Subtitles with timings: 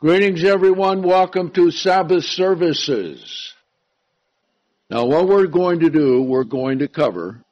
[0.00, 1.02] Greetings everyone.
[1.02, 3.52] Welcome to Sabbath services.
[4.88, 7.42] Now what we're going to do, we're going to cover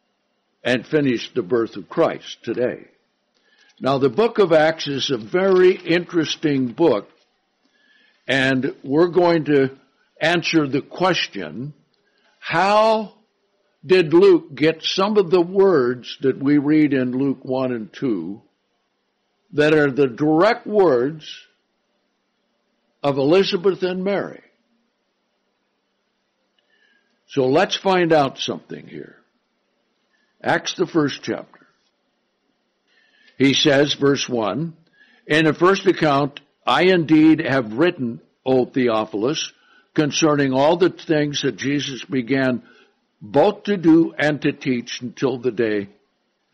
[0.62, 2.86] and finish the birth of Christ today.
[3.80, 7.08] Now the book of Acts is a very interesting book
[8.28, 9.76] and we're going to
[10.20, 11.74] answer the question,
[12.38, 13.14] how
[13.84, 18.40] did Luke get some of the words that we read in Luke 1 and 2
[19.54, 21.28] that are the direct words
[23.06, 24.42] of Elizabeth and Mary.
[27.28, 29.14] So let's find out something here.
[30.42, 31.68] Acts the first chapter.
[33.38, 34.76] He says, verse 1,
[35.28, 39.52] In the first account, I indeed have written, O Theophilus,
[39.94, 42.64] concerning all the things that Jesus began
[43.22, 45.90] both to do and to teach until the day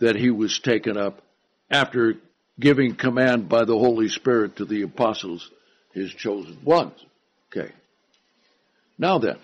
[0.01, 1.23] that he was taken up
[1.71, 2.17] after
[2.61, 5.51] giving command by the Holy Spirit to the apostles
[5.93, 6.99] his chosen ones.
[7.51, 7.73] Okay.
[8.99, 9.39] Now then,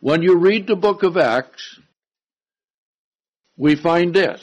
[0.00, 1.78] when you read the book of Acts,
[3.56, 4.40] we find this.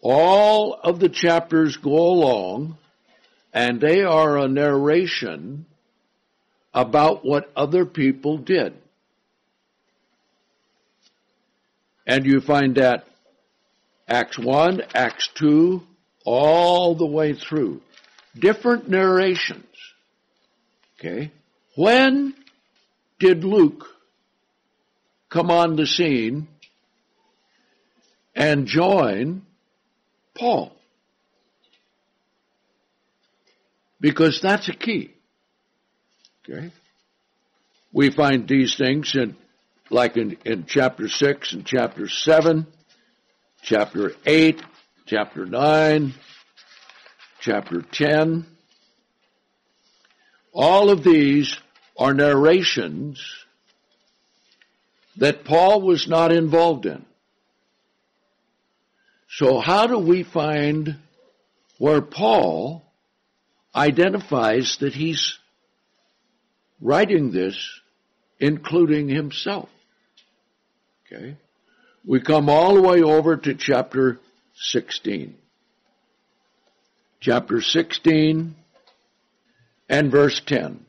[0.00, 2.78] All of the chapters go along
[3.52, 5.66] and they are a narration
[6.72, 8.74] about what other people did.
[12.06, 13.04] And you find that
[14.08, 15.82] Acts 1, Acts 2,
[16.24, 17.80] all the way through.
[18.38, 19.64] Different narrations.
[20.98, 21.32] Okay?
[21.76, 22.34] When
[23.18, 23.86] did Luke
[25.28, 26.48] come on the scene
[28.34, 29.42] and join
[30.34, 30.72] Paul?
[34.00, 35.14] Because that's a key.
[36.48, 36.72] Okay?
[37.92, 39.36] We find these things in,
[39.90, 42.66] like in, in chapter 6 and chapter 7,
[43.62, 44.62] chapter 8,
[45.06, 46.14] chapter 9,
[47.40, 48.46] chapter 10.
[50.52, 51.56] All of these
[51.98, 53.22] are narrations
[55.16, 57.04] that Paul was not involved in.
[59.28, 60.96] So how do we find
[61.78, 62.82] where Paul
[63.74, 65.38] identifies that he's
[66.80, 67.56] writing this
[68.38, 69.68] including himself?
[71.06, 71.36] Okay.
[72.04, 74.18] We come all the way over to chapter
[74.62, 75.34] 16.
[77.20, 78.54] Chapter 16
[79.88, 80.84] and verse 10.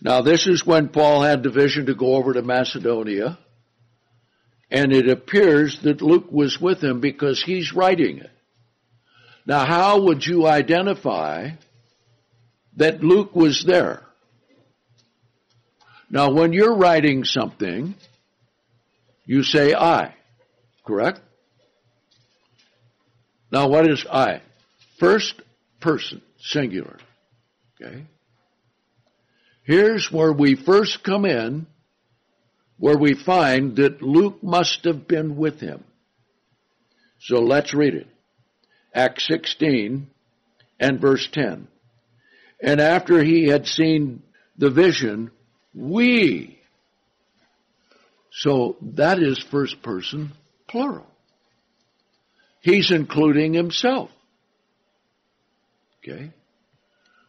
[0.00, 3.38] Now this is when Paul had the vision to go over to Macedonia,
[4.70, 8.30] and it appears that Luke was with him because he's writing it.
[9.46, 11.50] Now how would you identify
[12.76, 14.02] that Luke was there?
[16.08, 17.94] Now when you're writing something,
[19.26, 20.14] you say I,
[20.86, 21.20] correct?
[23.50, 24.42] Now what is I?
[24.98, 25.34] First
[25.80, 26.98] person, singular.
[27.80, 28.04] Okay?
[29.62, 31.66] Here's where we first come in,
[32.78, 35.84] where we find that Luke must have been with him.
[37.20, 38.06] So let's read it.
[38.94, 40.08] Acts 16
[40.78, 41.68] and verse 10.
[42.62, 44.22] And after he had seen
[44.56, 45.30] the vision,
[45.74, 46.58] we.
[48.32, 50.32] So that is first person
[50.68, 51.09] plural.
[52.60, 54.10] He's including himself.
[55.98, 56.30] Okay?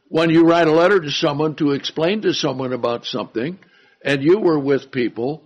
[0.07, 3.57] When you write a letter to someone to explain to someone about something,
[4.03, 5.41] and you were with people,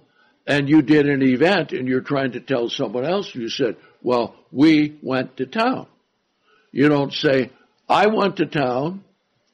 [0.47, 4.35] and you did an event, and you're trying to tell someone else, you said, well,
[4.51, 5.88] we went to town.
[6.72, 7.52] You don't say,
[7.88, 9.03] I went to town.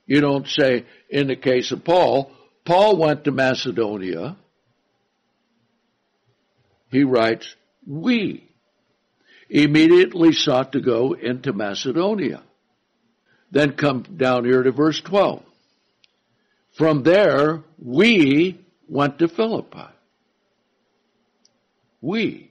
[0.06, 2.32] You don't say, in the case of Paul,
[2.66, 4.38] Paul went to Macedonia.
[6.90, 7.56] He writes,
[7.86, 8.51] we
[9.52, 12.42] immediately sought to go into Macedonia.
[13.52, 15.44] Then come down here to verse 12.
[16.78, 18.58] From there, we
[18.88, 19.90] went to Philippi.
[22.00, 22.50] We.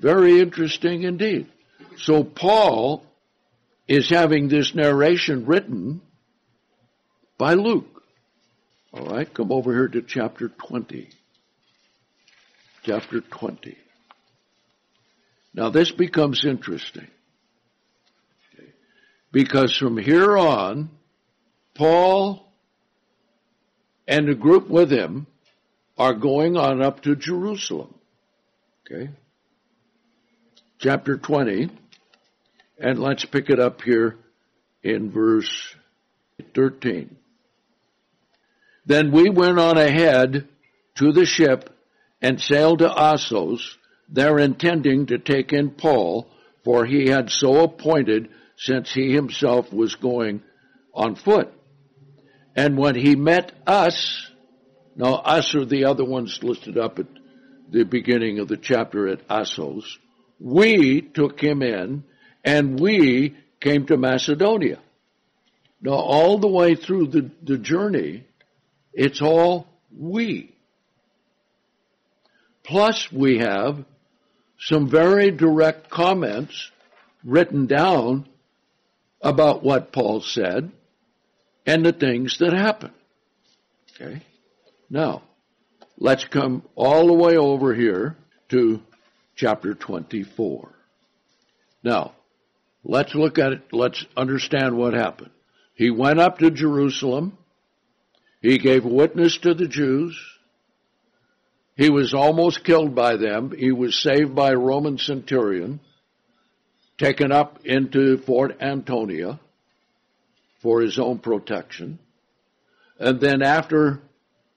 [0.00, 1.46] Very interesting indeed.
[1.98, 3.04] So Paul
[3.86, 6.00] is having this narration written
[7.38, 8.02] by Luke.
[8.92, 11.08] All right, come over here to chapter 20.
[12.82, 13.76] Chapter 20.
[15.54, 17.08] Now this becomes interesting.
[19.32, 20.90] Because from here on,
[21.74, 22.52] Paul
[24.06, 25.26] and the group with him
[25.96, 27.94] are going on up to Jerusalem.
[28.84, 29.10] Okay?
[30.78, 31.70] Chapter 20,
[32.78, 34.16] and let's pick it up here
[34.82, 35.74] in verse
[36.54, 37.16] 13.
[38.86, 40.48] Then we went on ahead
[40.96, 41.70] to the ship
[42.20, 43.76] and sailed to Assos,
[44.10, 46.28] there intending to take in Paul,
[46.64, 50.42] for he had so appointed since he himself was going
[50.92, 51.52] on foot.
[52.56, 54.30] And when he met us,
[54.96, 57.06] now us are the other ones listed up at
[57.70, 59.98] the beginning of the chapter at Assos,
[60.40, 62.04] we took him in
[62.44, 64.80] and we came to Macedonia.
[65.80, 68.26] Now all the way through the, the journey,
[68.92, 69.66] it's all
[69.96, 70.54] we.
[72.64, 73.84] Plus we have
[74.60, 76.70] some very direct comments
[77.24, 78.28] written down
[79.22, 80.70] about what Paul said
[81.66, 82.94] and the things that happened.
[83.94, 84.22] Okay?
[84.88, 85.22] Now,
[85.98, 88.16] let's come all the way over here
[88.50, 88.82] to
[89.34, 90.70] chapter 24.
[91.82, 92.12] Now,
[92.84, 95.30] let's look at it, let's understand what happened.
[95.74, 97.38] He went up to Jerusalem.
[98.42, 100.18] He gave witness to the Jews.
[101.80, 103.52] He was almost killed by them.
[103.56, 105.80] He was saved by a Roman centurion,
[106.98, 109.40] taken up into Fort Antonia
[110.60, 111.98] for his own protection.
[112.98, 114.02] And then after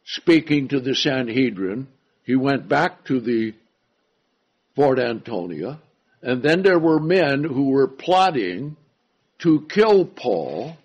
[0.04, 1.88] speaking to the Sanhedrin,
[2.26, 3.54] he went back to the
[4.76, 5.80] Fort Antonia.
[6.22, 8.76] And then there were men who were plotting
[9.40, 10.76] to kill Paul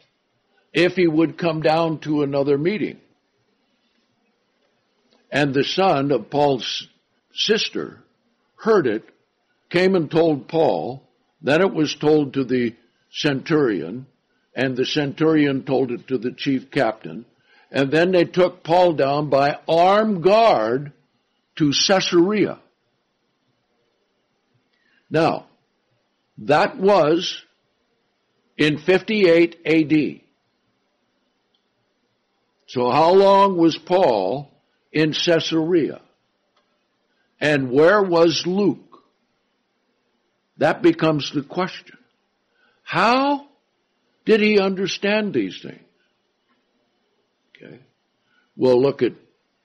[0.72, 3.00] if he would come down to another meeting.
[5.30, 6.86] And the son of Paul's
[7.32, 8.02] sister
[8.56, 9.04] heard it,
[9.70, 11.02] came and told Paul,
[11.42, 12.74] then it was told to the
[13.10, 14.06] centurion,
[14.54, 17.26] and the centurion told it to the chief captain,
[17.70, 20.92] and then they took Paul down by armed guard
[21.56, 22.58] to Caesarea.
[25.10, 25.46] Now,
[26.38, 27.42] that was
[28.56, 30.20] in 58 AD.
[32.66, 34.50] So how long was Paul
[34.92, 36.00] in Caesarea.
[37.40, 39.02] And where was Luke?
[40.56, 41.96] That becomes the question.
[42.82, 43.46] How
[44.24, 45.80] did he understand these things?
[47.56, 47.78] Okay.
[48.56, 49.12] We'll look at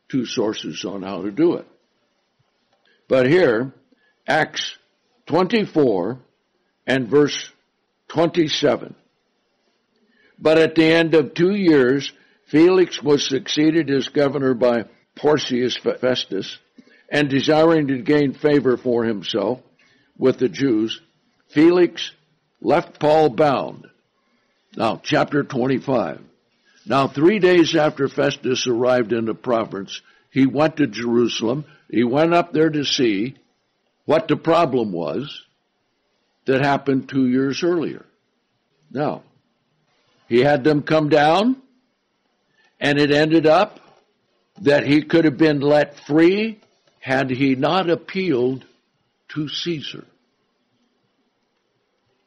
[0.09, 1.67] two sources on how to do it.
[3.07, 3.73] But here,
[4.27, 4.77] Acts
[5.25, 6.19] 24
[6.85, 7.51] and verse
[8.09, 8.95] 27.
[10.37, 12.11] But at the end of two years,
[12.45, 16.57] Felix was succeeded as governor by Porcius Festus,
[17.09, 19.59] and desiring to gain favor for himself
[20.17, 20.99] with the Jews,
[21.49, 22.11] Felix
[22.61, 23.87] left Paul bound.
[24.75, 26.21] Now, chapter 25.
[26.85, 30.01] Now, three days after Festus arrived in the province,
[30.31, 31.65] he went to Jerusalem.
[31.89, 33.35] He went up there to see
[34.05, 35.43] what the problem was
[36.45, 38.05] that happened two years earlier.
[38.91, 39.23] Now,
[40.27, 41.57] he had them come down,
[42.79, 43.79] and it ended up
[44.61, 46.59] that he could have been let free
[46.99, 48.65] had he not appealed
[49.29, 50.05] to Caesar.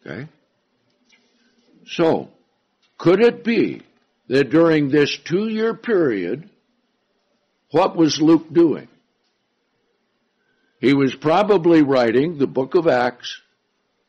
[0.04, 0.28] Okay?
[1.86, 2.28] So,
[2.98, 3.82] could it be
[4.28, 6.48] that during this two year period,
[7.70, 8.88] what was Luke doing?
[10.80, 13.40] He was probably writing the book of Acts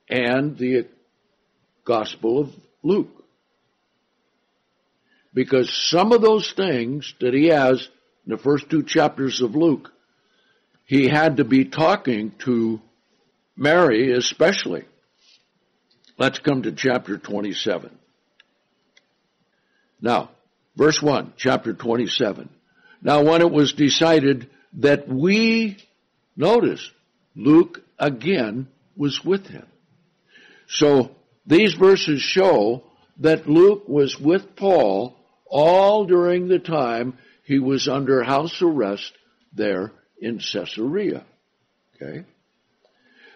[0.10, 0.88] and the
[1.86, 2.50] Gospel of
[2.84, 3.24] Luke.
[5.34, 7.88] Because some of those things that he has
[8.28, 9.90] in the first two chapters of Luke,
[10.84, 12.82] he had to be talking to
[13.56, 14.84] Mary especially.
[16.18, 17.90] Let's come to chapter 27.
[20.02, 20.32] Now,
[20.76, 22.50] verse 1, chapter 27.
[23.02, 25.78] Now when it was decided that we,
[26.36, 26.92] notice,
[27.34, 29.66] Luke again was with him.
[30.68, 32.84] So these verses show
[33.20, 39.14] that Luke was with Paul all during the time he was under house arrest
[39.54, 41.24] there in Caesarea.
[41.96, 42.26] Okay?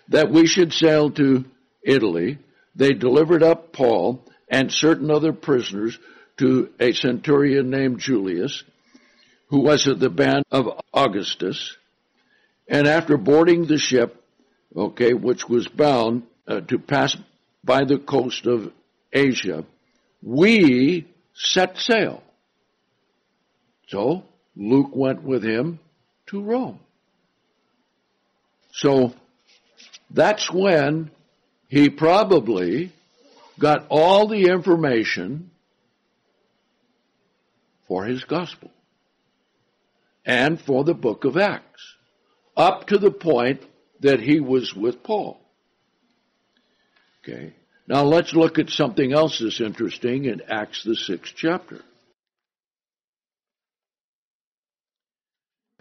[0.10, 1.46] That we should sail to
[1.82, 2.38] Italy.
[2.76, 5.98] They delivered up Paul and certain other prisoners
[6.40, 8.66] to a centurion named Julius,
[9.48, 11.78] who was of the band of Augustus.
[12.68, 14.22] And after boarding the ship,
[14.76, 17.16] okay, which was bound uh, to pass
[17.64, 18.74] by the coast of
[19.14, 19.64] Asia,
[20.22, 22.24] we set sail.
[23.92, 24.24] So
[24.56, 25.80] Luke went with him
[26.28, 26.80] to Rome.
[28.72, 29.14] So
[30.10, 31.12] that's when
[31.68, 32.94] he probably
[33.60, 35.52] got all the information
[37.90, 38.72] for his gospel
[40.26, 41.96] and for the book of Acts,
[42.56, 43.62] up to the point
[44.00, 45.38] that he was with Paul.
[47.24, 47.54] Okay.
[47.88, 51.82] Now let's look at something else that's interesting in Acts the sixth chapter.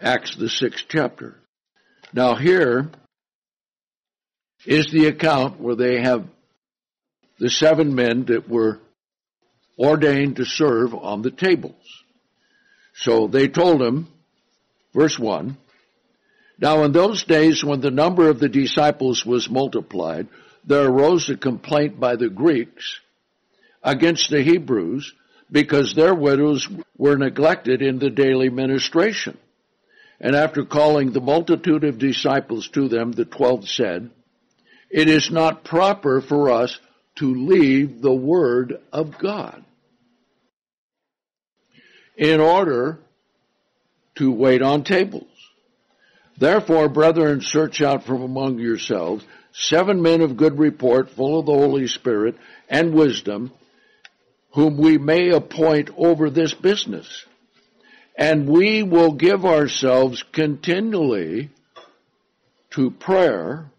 [0.01, 1.35] Acts the sixth chapter.
[2.11, 2.89] Now here
[4.65, 6.25] is the account where they have
[7.37, 8.79] the seven men that were
[9.77, 12.03] ordained to serve on the tables.
[12.95, 14.07] So they told him,
[14.93, 15.55] verse 1,
[16.59, 20.27] Now in those days when the number of the disciples was multiplied,
[20.65, 22.99] there arose a complaint by the Greeks
[23.83, 25.13] against the Hebrews
[25.51, 26.67] because their widows
[26.97, 29.37] were neglected in the daily ministration.
[30.23, 34.11] And after calling the multitude of disciples to them, the twelve said,
[34.91, 36.79] It is not proper for us
[37.15, 39.65] to leave the word of God
[42.15, 42.99] in order
[44.15, 45.25] to wait on tables.
[46.37, 51.51] Therefore, brethren, search out from among yourselves seven men of good report, full of the
[51.51, 52.35] Holy Spirit
[52.69, 53.51] and wisdom,
[54.51, 57.25] whom we may appoint over this business.
[58.21, 61.49] And we will give ourselves continually
[62.69, 63.71] to prayer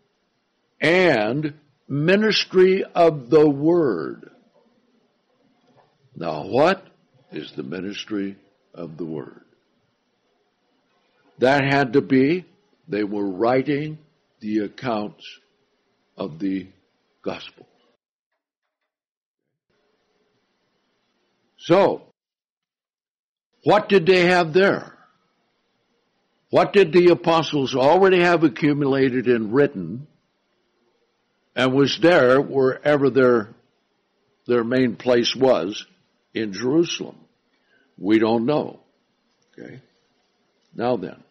[0.81, 1.55] and
[1.87, 4.33] ministry of the word.
[6.17, 6.85] Now what
[7.31, 8.35] is the ministry
[8.75, 9.45] of the word?
[11.39, 12.45] That had to be,
[12.89, 13.99] they were writing
[14.41, 15.25] the accounts
[16.17, 16.67] of the
[17.23, 17.69] gospel.
[21.59, 22.03] So,
[23.65, 24.93] what did they have there?
[26.51, 30.07] What did the apostles already have accumulated and written
[31.55, 33.49] and was there wherever their,
[34.47, 35.87] their main place was
[36.35, 37.17] in Jerusalem?
[37.99, 38.81] We don't know.
[39.59, 39.81] Okay.
[40.75, 41.23] Now then,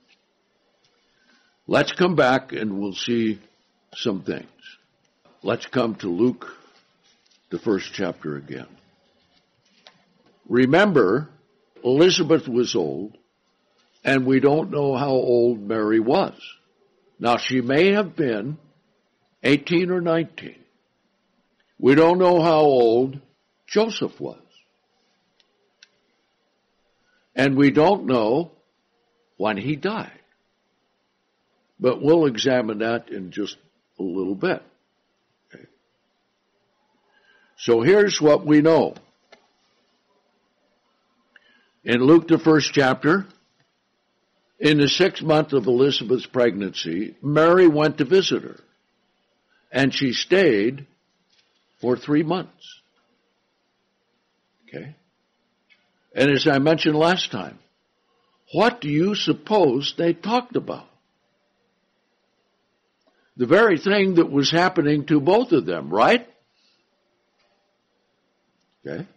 [1.68, 3.40] let's come back and we'll see
[3.96, 4.48] some things.
[5.44, 6.56] Let's come to Luke,
[7.50, 8.68] the first chapter again.
[10.48, 11.30] Remember,
[11.84, 13.18] Elizabeth was old,
[14.04, 16.34] and we don't know how old Mary was.
[17.20, 18.58] Now, she may have been
[19.44, 20.56] 18 or 19.
[21.80, 23.20] We don't know how old
[23.68, 24.38] Joseph was.
[27.36, 28.52] And we don't know
[29.38, 30.12] when he died.
[31.80, 33.58] But we'll examine that in just
[33.98, 34.62] a little bit.
[35.54, 35.66] Okay.
[37.58, 38.94] So here's what we know.
[41.84, 43.26] In Luke, the first chapter,
[44.60, 48.60] in the sixth month of Elizabeth's pregnancy, Mary went to visit her.
[49.72, 50.86] And she stayed
[51.80, 52.82] for three months.
[54.68, 54.96] Okay?
[56.14, 57.58] And as I mentioned last time,
[58.54, 60.88] what do you suppose they talked about?
[63.38, 66.28] The very thing that was happening to both of them, right?
[68.86, 69.08] Okay?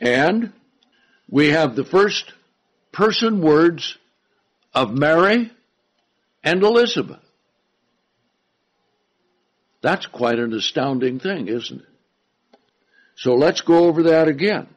[0.00, 0.52] And
[1.28, 2.32] we have the first
[2.92, 3.96] person words
[4.74, 5.50] of Mary
[6.42, 7.20] and Elizabeth.
[9.80, 12.58] That's quite an astounding thing, isn't it?
[13.16, 14.68] So let's go over that again.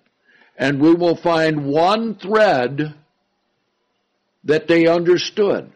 [0.58, 2.96] And we will find one thread
[4.44, 5.72] that they understood.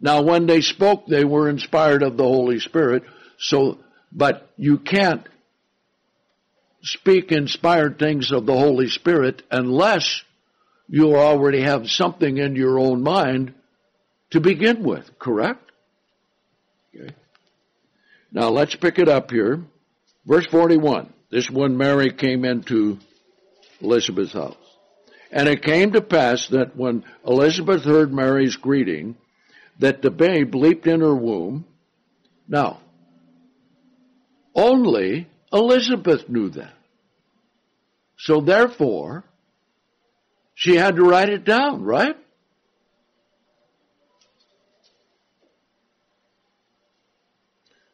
[0.00, 3.04] Now when they spoke, they were inspired of the Holy Spirit,
[3.38, 3.78] so,
[4.12, 5.26] but you can't
[6.84, 10.22] speak inspired things of the Holy Spirit unless
[10.88, 13.54] you already have something in your own mind
[14.30, 15.72] to begin with, correct?
[16.94, 17.14] Okay.
[18.30, 19.62] Now let's pick it up here.
[20.26, 21.12] Verse 41.
[21.30, 22.98] This when Mary came into
[23.80, 24.56] Elizabeth's house.
[25.32, 29.16] And it came to pass that when Elizabeth heard Mary's greeting,
[29.80, 31.64] that the babe leaped in her womb.
[32.46, 32.80] Now,
[34.54, 36.73] only Elizabeth knew that.
[38.24, 39.22] So therefore,
[40.54, 42.16] she had to write it down, right?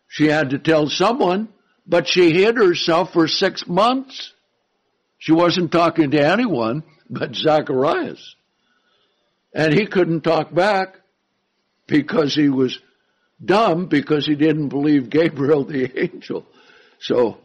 [0.06, 1.48] She had to tell someone,
[1.84, 4.32] but she hid herself for six months.
[5.18, 8.36] She wasn't talking to anyone but Zacharias.
[9.52, 10.94] And he couldn't talk back
[11.88, 12.78] because he was
[13.44, 16.46] dumb because he didn't believe Gabriel the angel.
[17.00, 17.38] So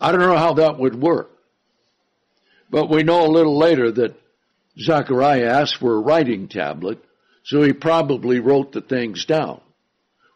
[0.00, 1.30] I don't know how that would work.
[2.70, 4.16] But we know a little later that
[4.78, 7.02] Zechariah asked for a writing tablet,
[7.44, 9.60] so he probably wrote the things down,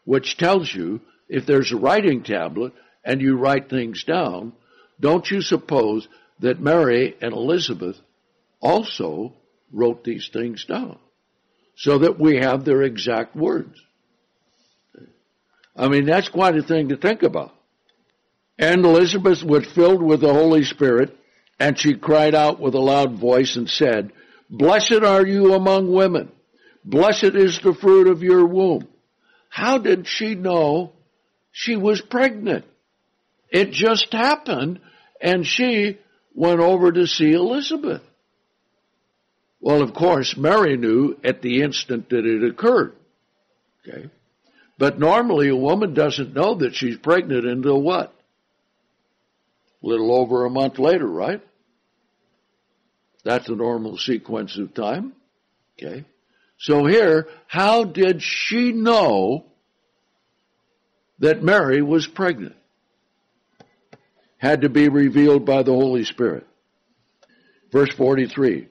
[0.03, 2.73] which tells you if there's a writing tablet
[3.03, 4.53] and you write things down,
[4.99, 6.07] don't you suppose
[6.39, 7.97] that Mary and Elizabeth
[8.59, 9.33] also
[9.71, 10.97] wrote these things down
[11.75, 13.79] so that we have their exact words?
[15.75, 17.53] I mean, that's quite a thing to think about.
[18.57, 21.17] And Elizabeth was filled with the Holy Spirit,
[21.59, 24.11] and she cried out with a loud voice and said,
[24.49, 26.31] Blessed are you among women.
[26.83, 28.87] Blessed is the fruit of your womb.
[29.49, 30.91] How did she know
[31.51, 32.65] she was pregnant?
[33.49, 34.81] It just happened,
[35.21, 35.97] and she
[36.33, 38.01] went over to see Elizabeth.
[39.61, 42.93] Well, of course, Mary knew at the instant that it occurred.
[43.87, 44.09] Okay.
[44.77, 48.13] But normally a woman doesn't know that she's pregnant until what?
[49.85, 51.41] Little over a month later, right?
[53.23, 55.13] That's a normal sequence of time.
[55.77, 56.05] Okay.
[56.57, 59.45] So here, how did she know
[61.19, 62.55] that Mary was pregnant?
[64.37, 66.47] Had to be revealed by the Holy Spirit.
[67.71, 68.67] Verse 43.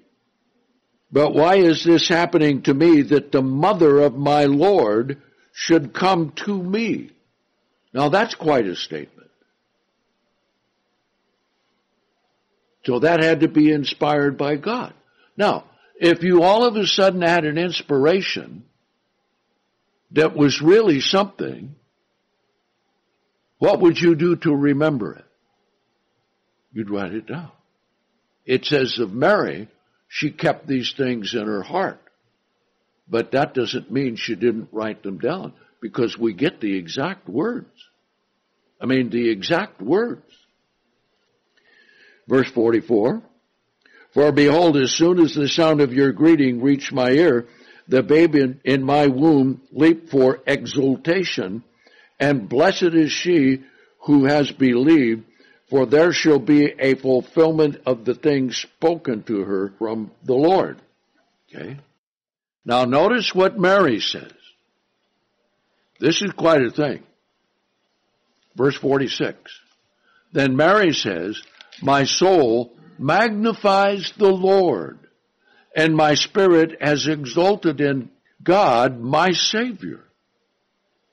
[1.12, 6.32] But why is this happening to me that the mother of my Lord should come
[6.44, 7.12] to me?
[7.92, 9.13] Now that's quite a statement.
[12.84, 14.92] So that had to be inspired by God.
[15.36, 15.64] Now,
[15.96, 18.64] if you all of a sudden had an inspiration
[20.10, 21.74] that was really something,
[23.58, 25.24] what would you do to remember it?
[26.72, 27.52] You'd write it down.
[28.44, 29.68] It says of Mary,
[30.08, 32.00] she kept these things in her heart.
[33.08, 37.70] But that doesn't mean she didn't write them down because we get the exact words.
[38.80, 40.23] I mean, the exact words.
[42.28, 43.22] Verse 44.
[44.12, 47.48] For behold, as soon as the sound of your greeting reached my ear,
[47.88, 51.64] the babe in, in my womb leaped for exultation,
[52.18, 53.62] and blessed is she
[54.04, 55.24] who has believed,
[55.68, 60.80] for there shall be a fulfillment of the things spoken to her from the Lord.
[61.48, 61.78] Okay?
[62.64, 64.32] Now notice what Mary says.
[65.98, 67.02] This is quite a thing.
[68.56, 69.36] Verse 46.
[70.32, 71.40] Then Mary says,
[71.82, 74.98] My soul magnifies the Lord,
[75.76, 78.10] and my spirit has exalted in
[78.42, 80.04] God, my Savior.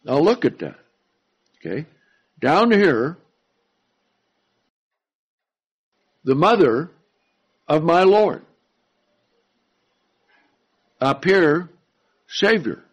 [0.04, 0.80] Now look at that.
[1.60, 1.86] Okay?
[2.40, 3.18] Down here,
[6.24, 6.90] the mother
[7.68, 8.44] of my Lord.
[11.00, 11.70] Up here,
[12.28, 12.84] Savior.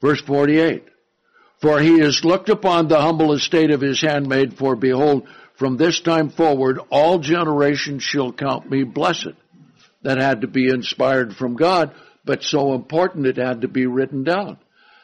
[0.00, 0.84] Verse 48.
[1.60, 5.28] For he has looked upon the humble estate of his handmaid, for behold,
[5.62, 9.34] from this time forward, all generations shall count me blessed.
[10.02, 11.94] That had to be inspired from God,
[12.24, 14.58] but so important it had to be written down.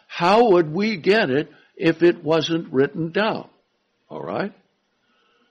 [0.09, 3.49] How would we get it if it wasn't written down?
[4.11, 4.53] Alright?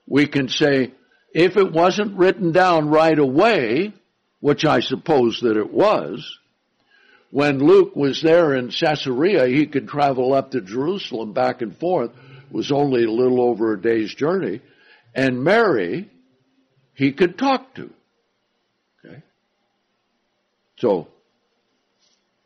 [0.06, 0.92] We can say,
[1.32, 3.94] if it wasn't written down right away,
[4.40, 6.38] which I suppose that it was,
[7.30, 12.10] when Luke was there in Caesarea, he could travel up to Jerusalem back and forth.
[12.10, 14.60] It was only a little over a day's journey.
[15.14, 16.10] And Mary,
[16.94, 17.92] he could talk to.
[19.04, 19.22] Okay?
[20.78, 21.08] So,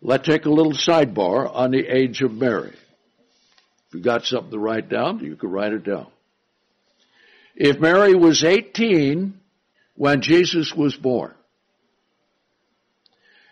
[0.00, 2.74] let's take a little sidebar on the age of Mary.
[3.88, 6.06] If you got something to write down, you could write it down.
[7.54, 9.38] If Mary was 18
[9.94, 11.34] when Jesus was born,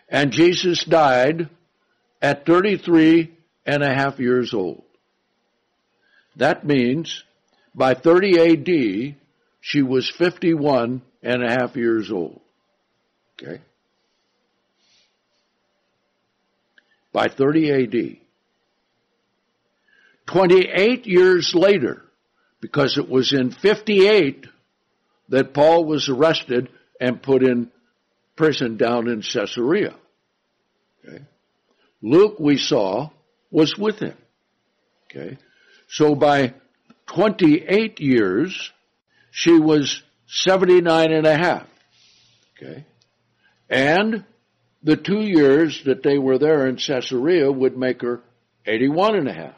[0.09, 1.49] and Jesus died
[2.21, 3.31] at 33
[3.65, 4.83] and a half years old,
[6.35, 7.23] that means
[7.73, 9.15] by 30 AD,
[9.61, 12.41] she was 51 and a half years old.
[13.41, 13.61] Okay?
[17.13, 18.17] By 30 AD.
[20.27, 22.03] 28 years later,
[22.61, 24.45] because it was in 58
[25.29, 27.71] that Paul was arrested and put in
[28.35, 29.95] prison down in Caesarea.
[31.05, 31.23] Okay?
[32.01, 33.09] Luke, we saw,
[33.49, 34.17] was with him.
[35.09, 35.37] Okay?
[35.89, 36.53] So by
[37.13, 38.71] 28 years,
[39.31, 41.67] she was 79 and a half.
[42.55, 42.85] Okay?
[43.69, 44.23] And
[44.83, 48.21] the two years that they were there in Caesarea would make her
[48.65, 49.55] 81 and a half.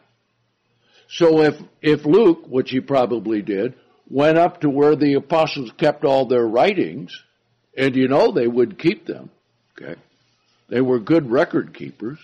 [1.09, 3.75] So if, if Luke, which he probably did,
[4.09, 7.15] went up to where the apostles kept all their writings,
[7.77, 9.29] and you know they would keep them,
[9.77, 9.99] okay?
[10.69, 12.17] They were good record keepers,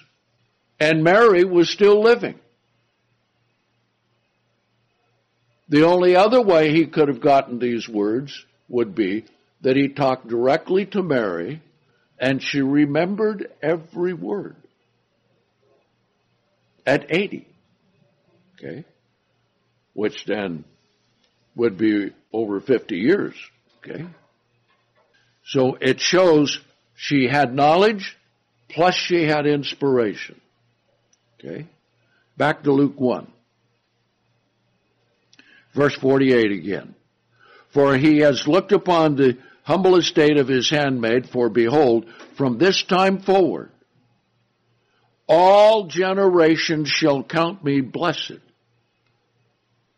[0.79, 2.39] and Mary was still living.
[5.69, 9.25] The only other way he could have gotten these words would be
[9.61, 11.61] that he talked directly to Mary
[12.19, 14.55] and she remembered every word.
[16.85, 17.47] At 80.
[18.55, 18.83] Okay?
[19.93, 20.65] Which then
[21.55, 23.35] would be over 50 years.
[23.77, 24.05] Okay?
[25.45, 26.59] So it shows
[26.95, 28.17] she had knowledge
[28.69, 30.41] plus she had inspiration.
[31.39, 31.67] Okay?
[32.37, 33.31] Back to Luke 1.
[35.73, 36.95] Verse 48 again.
[37.69, 42.05] For he has looked upon the humble estate of his handmaid, for behold,
[42.35, 43.71] from this time forward,
[45.27, 48.39] all generations shall count me blessed.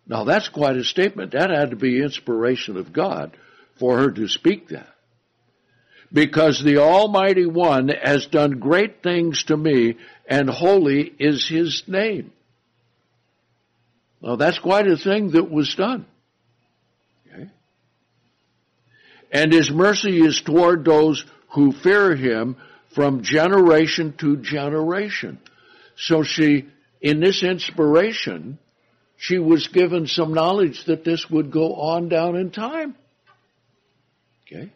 [0.06, 1.32] Now that's quite a statement.
[1.32, 3.38] That had to be inspiration of God
[3.80, 4.94] for her to speak that.
[6.12, 9.96] Because the Almighty One has done great things to me
[10.28, 12.34] and holy is His name.
[14.22, 16.06] Now that's quite a thing that was done.
[17.28, 17.50] Okay.
[19.32, 22.58] And His mercy is toward those who fear Him
[22.94, 25.40] from generation to generation.
[25.96, 26.68] So she,
[27.02, 28.60] in this inspiration,
[29.18, 32.96] she was given some knowledge that this would go on down in time.
[34.46, 34.72] Okay.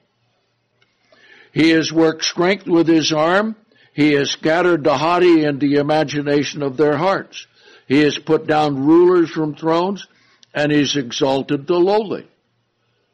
[1.52, 3.56] He has worked strength with his arm.
[3.94, 7.48] He has scattered the haughty in the imagination of their hearts.
[7.88, 10.08] He has put down rulers from thrones
[10.54, 12.28] and he's exalted the lowly.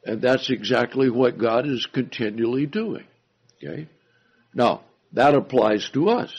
[0.06, 3.06] And that's exactly what God is continually doing.
[3.58, 3.88] Okay?
[4.54, 4.82] Now,
[5.14, 6.34] that applies to us.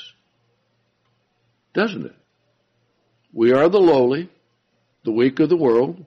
[1.75, 2.17] Doesn't it?
[3.33, 4.31] We are the lowly,
[5.05, 6.05] the weak of the world.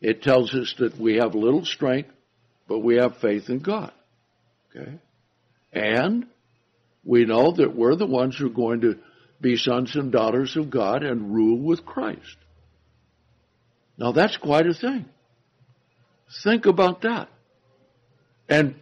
[0.00, 2.10] It tells us that we have little strength,
[2.68, 3.92] but we have faith in God.
[4.70, 4.98] Okay?
[5.72, 6.26] And
[7.04, 8.98] we know that we're the ones who are going to
[9.40, 12.36] be sons and daughters of God and rule with Christ.
[13.98, 15.06] Now that's quite a thing.
[16.42, 17.28] Think about that.
[18.48, 18.74] And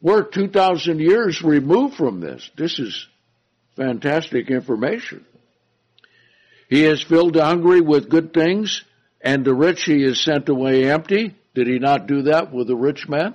[0.00, 2.50] we're 2,000 years removed from this.
[2.56, 3.06] This is
[3.76, 5.24] fantastic information.
[6.68, 8.82] He has filled the hungry with good things,
[9.20, 11.34] and the rich he has sent away empty.
[11.54, 13.34] Did he not do that with the rich man?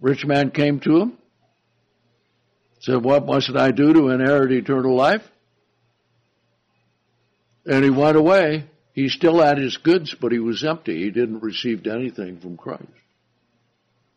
[0.00, 1.18] Rich man came to him,
[2.84, 5.26] said, What must I do to inherit eternal life?
[7.64, 8.66] And he went away.
[8.92, 11.02] He still had his goods, but he was empty.
[11.02, 12.84] He didn't receive anything from Christ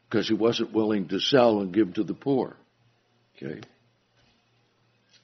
[0.09, 2.57] because he wasn't willing to sell and give to the poor.
[3.35, 3.61] Okay.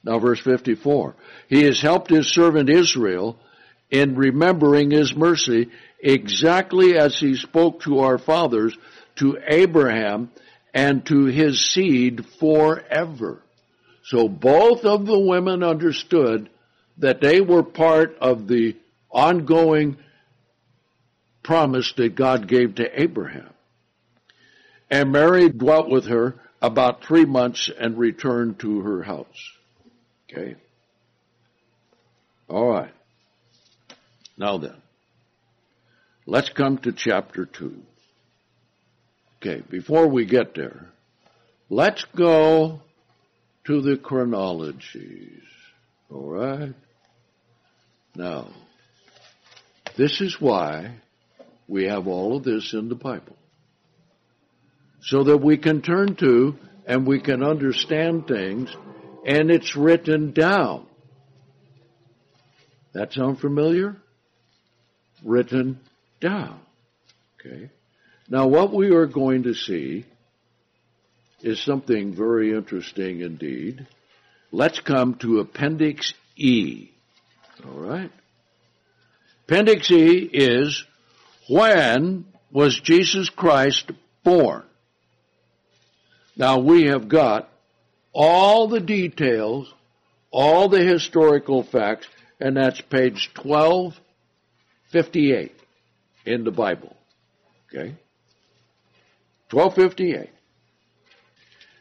[0.02, 1.14] Now verse 54.
[1.48, 3.38] He has helped his servant Israel
[3.90, 8.76] in remembering his mercy exactly as he spoke to our fathers,
[9.16, 10.30] to Abraham,
[10.74, 13.40] and to his seed forever.
[14.02, 16.50] So both of the women understood
[16.98, 18.76] that they were part of the
[19.10, 19.96] ongoing
[21.42, 23.50] promise that God gave to Abraham.
[24.90, 29.52] And Mary dwelt with her about three months and returned to her house.
[30.30, 30.56] Okay?
[32.48, 32.92] All right.
[34.36, 34.76] Now then,
[36.26, 37.82] let's come to chapter 2.
[39.46, 40.88] Okay, before we get there,
[41.68, 42.80] let's go
[43.64, 45.42] to the chronologies.
[46.10, 46.72] All right?
[48.14, 48.48] Now,
[49.98, 50.94] this is why
[51.68, 53.36] we have all of this in the Bible.
[55.02, 58.74] So that we can turn to and we can understand things
[59.26, 60.86] and it's written down.
[62.94, 63.96] That sound familiar?
[65.22, 65.80] Written
[66.18, 66.60] down.
[67.38, 67.68] Okay.
[68.28, 70.04] Now what we are going to see
[71.42, 73.86] is something very interesting indeed.
[74.50, 76.90] Let's come to Appendix E.
[77.66, 78.10] All right.
[79.46, 80.84] Appendix E is
[81.48, 83.90] when was Jesus Christ
[84.22, 84.62] born?
[86.36, 87.50] Now we have got
[88.12, 89.72] all the details,
[90.30, 92.06] all the historical facts,
[92.40, 95.52] and that's page 1258
[96.24, 96.96] in the Bible.
[97.68, 97.96] Okay?
[99.54, 100.30] 1258.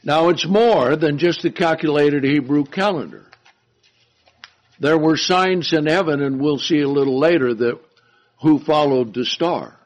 [0.03, 3.25] Now it's more than just the calculated Hebrew calendar.
[4.79, 7.79] There were signs in heaven, and we'll see a little later that
[8.41, 9.77] who followed the star.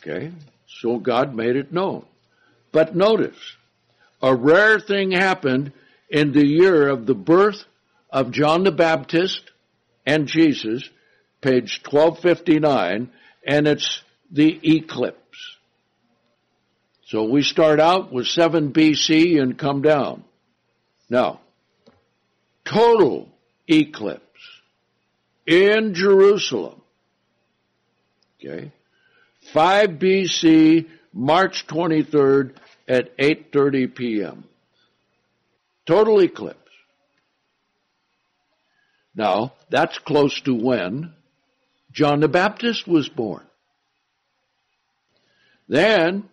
[0.00, 0.32] Okay?
[0.68, 2.04] So God made it known.
[2.70, 3.36] But notice,
[4.22, 5.72] a rare thing happened
[6.08, 7.64] in the year of the birth
[8.10, 9.42] of John the Baptist
[10.06, 10.88] and Jesus,
[11.40, 13.10] page 1259,
[13.46, 15.18] and it's the eclipse.
[17.06, 20.24] So we start out with 7 BC and come down.
[21.10, 21.40] Now,
[22.64, 23.28] total
[23.68, 24.22] eclipse
[25.46, 26.80] in Jerusalem.
[28.42, 28.72] Okay.
[29.52, 32.54] 5 BC, March 23rd
[32.88, 34.44] at 8.30 p.m.
[35.86, 36.58] Total eclipse.
[39.14, 41.12] Now, that's close to when
[41.92, 43.44] John the Baptist was born.
[45.68, 46.28] Then,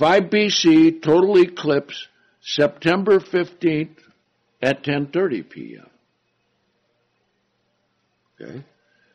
[0.00, 2.08] 5 BC, total eclipse,
[2.40, 3.98] September 15th
[4.62, 5.90] at 10:30 p.m.
[8.40, 8.64] Okay?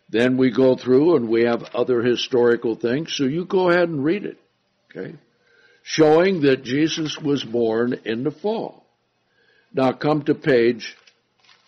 [0.09, 4.03] Then we go through and we have other historical things, so you go ahead and
[4.03, 4.37] read it.
[4.91, 5.15] Okay?
[5.81, 8.85] Showing that Jesus was born in the fall.
[9.73, 10.95] Now come to page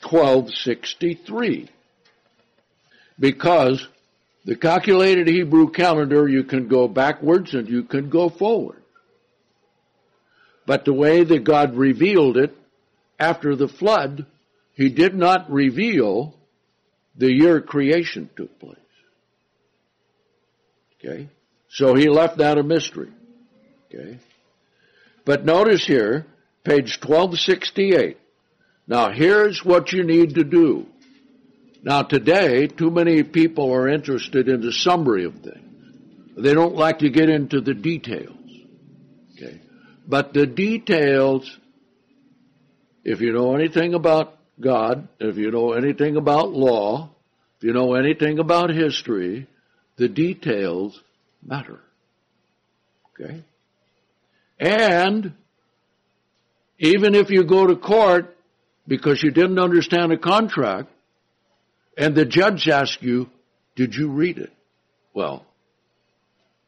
[0.04, 1.70] 1263.
[3.20, 3.88] Because
[4.46, 8.84] the calculated Hebrew calendar, you can go backwards and you can go forward.
[10.68, 12.54] But the way that God revealed it
[13.18, 14.26] after the flood,
[14.76, 16.36] He did not reveal
[17.16, 18.76] the year creation took place.
[21.00, 21.30] Okay?
[21.70, 23.12] So He left that a mystery.
[23.86, 24.20] Okay?
[25.24, 26.28] But notice here,
[26.66, 28.18] page 1268.
[28.88, 30.86] Now here's what you need to do.
[31.82, 36.36] Now today, too many people are interested in the summary of things.
[36.36, 38.37] They don't like to get into the details.
[40.08, 41.60] But the details,
[43.04, 47.10] if you know anything about God, if you know anything about law,
[47.58, 49.48] if you know anything about history,
[49.98, 51.00] the details
[51.46, 51.82] matter.
[53.20, 53.44] Okay?
[54.60, 55.34] And
[56.80, 58.38] even if you go to court
[58.88, 60.90] because you didn't understand a contract
[61.98, 63.30] and the judge asks you,
[63.76, 64.54] did you read it?
[65.14, 65.46] Well,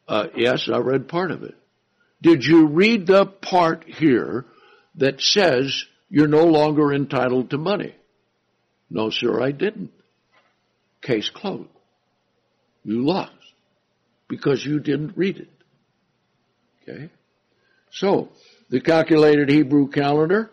[0.07, 1.55] uh, yes, I read part of it.
[2.21, 4.45] Did you read the part here
[4.95, 7.95] that says you're no longer entitled to money?
[8.89, 9.91] No, sir, I didn't.
[11.01, 11.69] Case closed.
[12.83, 13.31] You lost
[14.27, 15.49] because you didn't read it.
[16.81, 17.09] Okay?
[17.91, 18.29] So,
[18.69, 20.49] the calculated Hebrew calendar,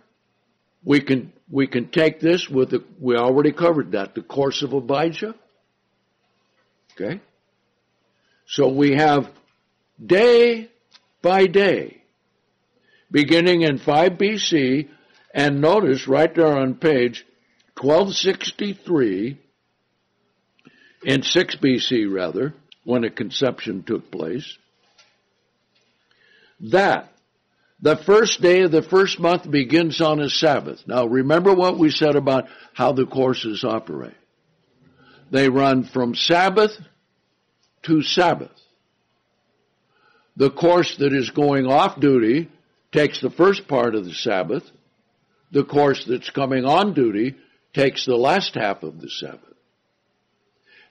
[0.84, 4.72] we can, we can take this with the, we already covered that, the course of
[4.72, 5.34] Abijah.
[6.92, 7.20] Okay?
[8.46, 9.30] So we have
[10.04, 10.70] day
[11.26, 12.04] by day,
[13.10, 14.88] beginning in 5 BC,
[15.34, 17.26] and notice right there on page
[17.80, 19.36] 1263,
[21.02, 24.56] in 6 BC rather, when a conception took place,
[26.60, 27.12] that
[27.80, 30.86] the first day of the first month begins on a Sabbath.
[30.86, 34.14] Now remember what we said about how the courses operate.
[35.32, 36.78] They run from Sabbath
[37.82, 38.52] to Sabbath.
[40.36, 42.50] The course that is going off duty
[42.92, 44.64] takes the first part of the Sabbath.
[45.50, 47.36] The course that's coming on duty
[47.72, 49.40] takes the last half of the Sabbath.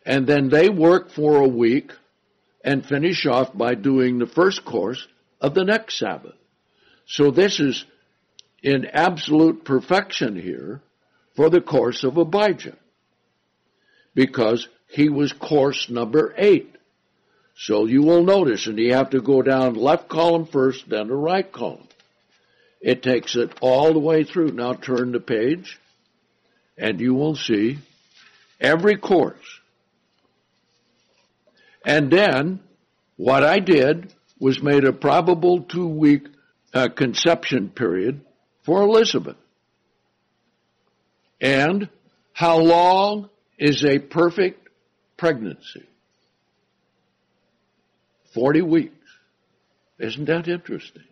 [0.06, 1.92] And then they work for a week
[2.64, 5.08] and finish off by doing the first course
[5.42, 6.36] of the next Sabbath.
[7.06, 7.86] So this is
[8.64, 10.82] in absolute perfection here
[11.36, 12.78] for the course of Abijah.
[14.16, 16.75] Because he was course number eight.
[17.58, 21.16] So you will notice, and you have to go down left column first, then the
[21.16, 21.88] right column.
[22.82, 24.52] It takes it all the way through.
[24.52, 25.80] Now turn the page,
[26.78, 27.78] and you will see
[28.60, 29.60] every course.
[31.86, 32.60] And then,
[33.16, 36.28] what I did was made a probable two week
[36.74, 38.22] uh, conception period
[38.64, 39.38] for Elizabeth.
[41.40, 41.90] And
[42.34, 44.68] how long is a perfect
[45.16, 45.88] pregnancy?
[48.36, 48.94] 40 weeks.
[49.98, 51.06] Isn't that interesting?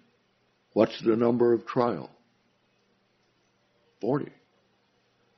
[0.73, 2.09] What's the number of trial?
[4.01, 4.29] 40.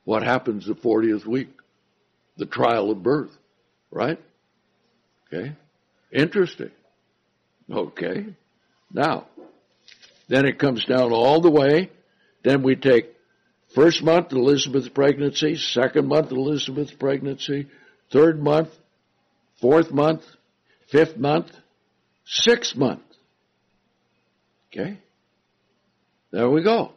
[0.04, 1.48] What happens the 40th week?
[2.36, 3.30] The trial of birth,
[3.90, 4.20] right?
[5.32, 5.52] Okay.
[6.12, 6.72] Interesting.
[7.70, 8.26] Okay.
[8.92, 9.26] Now,
[10.28, 11.90] then it comes down all the way.
[12.42, 13.14] Then we take
[13.74, 17.68] first month Elizabeth's pregnancy, second month Elizabeth's pregnancy,
[18.12, 18.70] third month,
[19.60, 20.22] fourth month,
[20.90, 21.50] fifth month,
[22.26, 23.02] sixth month.
[24.72, 24.98] Okay?
[26.32, 26.92] There we go.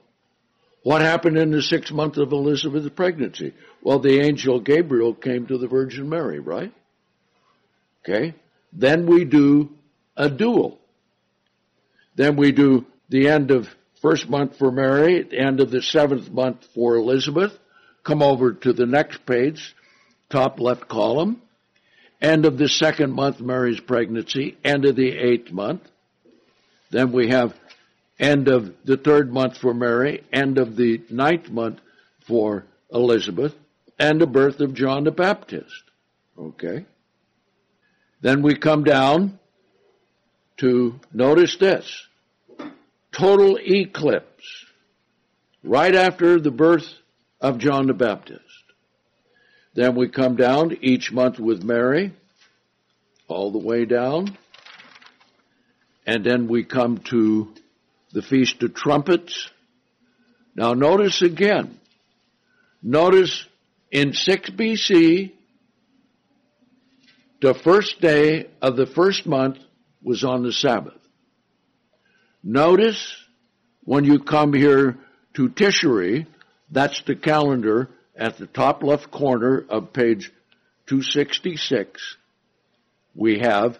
[0.83, 3.53] What happened in the sixth month of Elizabeth's pregnancy?
[3.81, 6.73] Well, the angel Gabriel came to the Virgin Mary, right?
[8.03, 8.33] Okay?
[8.73, 9.69] Then we do
[10.15, 10.79] a dual.
[12.15, 13.67] Then we do the end of
[14.01, 17.57] first month for Mary, end of the seventh month for Elizabeth.
[18.03, 19.75] Come over to the next page,
[20.29, 21.41] top left column.
[22.21, 24.57] End of the second month, Mary's pregnancy.
[24.63, 25.81] End of the eighth month.
[26.91, 27.53] Then we have
[28.19, 30.23] end of the third month for Mary.
[30.33, 31.79] End of the ninth month
[32.27, 33.55] for Elizabeth.
[33.97, 35.83] And the birth of John the Baptist.
[36.37, 36.85] Okay.
[38.21, 39.39] Then we come down
[40.57, 42.07] to notice this
[43.11, 44.65] total eclipse
[45.63, 46.93] right after the birth
[47.39, 48.43] of John the Baptist.
[49.73, 52.13] Then we come down each month with Mary,
[53.27, 54.37] all the way down.
[56.05, 57.53] And then we come to
[58.11, 59.49] the Feast of Trumpets.
[60.55, 61.79] Now notice again,
[62.81, 63.45] notice
[63.91, 65.31] in 6 BC,
[67.41, 69.59] the first day of the first month
[70.03, 70.97] was on the Sabbath.
[72.43, 73.15] Notice
[73.83, 74.97] when you come here
[75.35, 76.25] to Tishri,
[76.71, 80.31] that's the calendar, at the top left corner of page
[80.87, 82.17] 266,
[83.15, 83.79] we have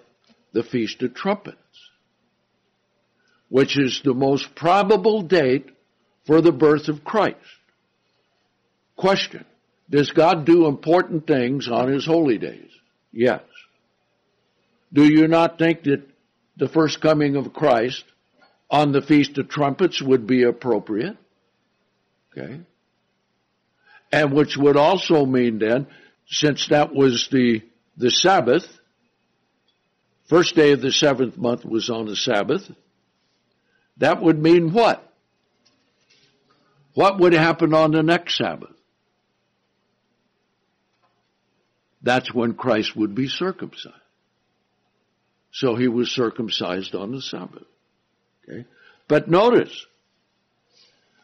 [0.54, 1.58] the Feast of Trumpets,
[3.50, 5.70] which is the most probable date
[6.26, 7.38] for the birth of Christ.
[8.96, 9.46] Question.
[9.90, 12.70] Does God do important things on His holy days?
[13.12, 13.42] Yes.
[14.94, 16.08] Do you not think that
[16.56, 18.06] the first coming of Christ
[18.70, 21.18] on the Feast of Trumpets would be appropriate?
[22.32, 22.62] Okay.
[24.12, 25.88] And which would also mean then,
[26.28, 27.62] since that was the,
[27.98, 28.66] the Sabbath,
[30.26, 32.70] first day of the seventh month was on the Sabbath,
[33.98, 35.06] that would mean what?
[36.94, 38.76] What would happen on the next Sabbath?
[42.02, 43.96] That's when Christ would be circumcised.
[45.52, 47.66] So he was circumcised on the Sabbath.
[48.48, 48.66] Okay?
[49.08, 49.86] But notice,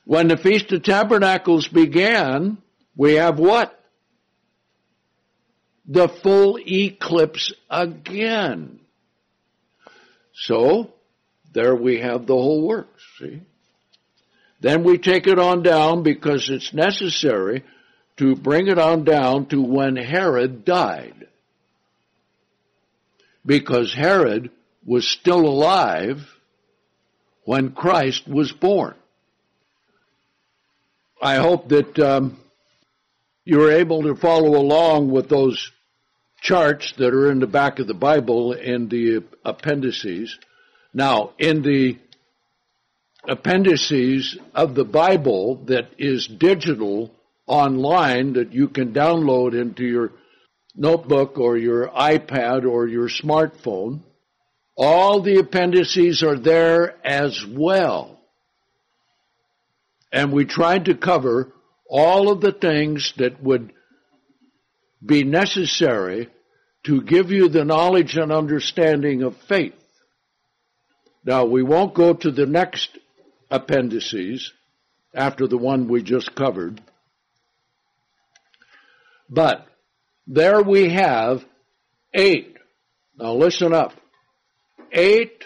[0.03, 2.57] when the Feast of Tabernacles began,
[2.95, 3.79] we have what?
[5.87, 8.79] The full eclipse again.
[10.33, 10.93] So,
[11.53, 13.41] there we have the whole works, see?
[14.61, 17.63] Then we take it on down because it's necessary
[18.17, 21.27] to bring it on down to when Herod died.
[23.45, 24.49] Because Herod
[24.85, 26.27] was still alive
[27.43, 28.95] when Christ was born.
[31.21, 32.37] I hope that um,
[33.45, 35.71] you're able to follow along with those
[36.41, 40.37] charts that are in the back of the Bible in the appendices.
[40.93, 41.97] Now, in the
[43.27, 47.11] appendices of the Bible that is digital
[47.47, 50.11] online that you can download into your
[50.75, 54.01] notebook or your iPad or your smartphone,
[54.75, 58.19] all the appendices are there as well.
[60.11, 61.51] And we tried to cover
[61.87, 63.71] all of the things that would
[65.05, 66.29] be necessary
[66.83, 69.73] to give you the knowledge and understanding of faith.
[71.23, 72.97] Now, we won't go to the next
[73.49, 74.51] appendices
[75.13, 76.81] after the one we just covered.
[79.29, 79.65] But
[80.27, 81.43] there we have
[82.13, 82.57] eight.
[83.17, 83.93] Now listen up.
[84.91, 85.43] Eight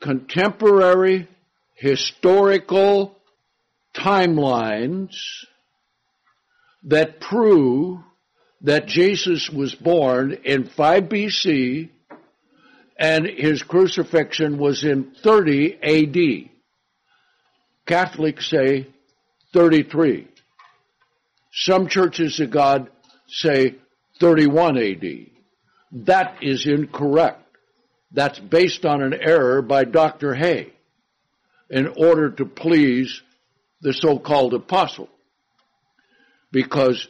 [0.00, 1.28] contemporary
[1.74, 3.16] historical
[3.94, 5.14] timelines
[6.84, 8.00] that prove
[8.60, 11.90] that Jesus was born in 5 BC
[12.98, 16.50] and his crucifixion was in 30 AD.
[17.86, 18.86] Catholics say
[19.52, 20.28] 33.
[21.52, 22.90] Some churches of God
[23.28, 23.76] say
[24.20, 25.04] 31 AD.
[26.06, 27.40] That is incorrect.
[28.12, 30.34] That's based on an error by Dr.
[30.34, 30.70] Hoeh
[31.70, 33.22] in order to please
[33.84, 35.10] the so-called apostle.
[36.50, 37.06] Because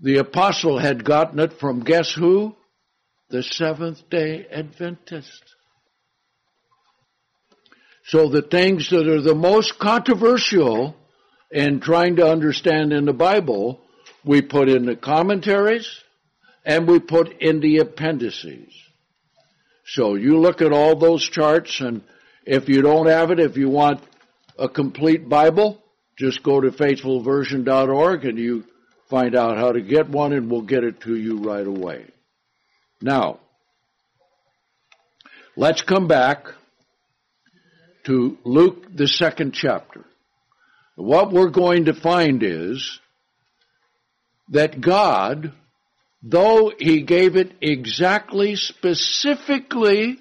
[0.00, 2.56] the apostle had gotten it from guess who?
[3.28, 5.42] The Seventh day Adventist.
[8.06, 10.96] So the things that are the most controversial
[11.50, 13.80] in trying to understand in the Bible,
[14.24, 15.88] we put in the commentaries
[16.64, 18.72] and we put in the appendices.
[19.86, 22.02] So you look at all those charts and
[22.46, 24.00] if you don't have it, if you want
[24.58, 25.82] a complete Bible,
[26.16, 28.64] just go to faithfulversion.org and you
[29.10, 32.06] find out how to get one and we'll get it to you right away.
[33.00, 33.40] Now,
[35.56, 36.46] let's come back
[38.04, 40.04] to Luke, the second chapter.
[40.96, 43.00] What we're going to find is
[44.50, 45.52] that God,
[46.22, 50.18] though He gave it exactly, specifically,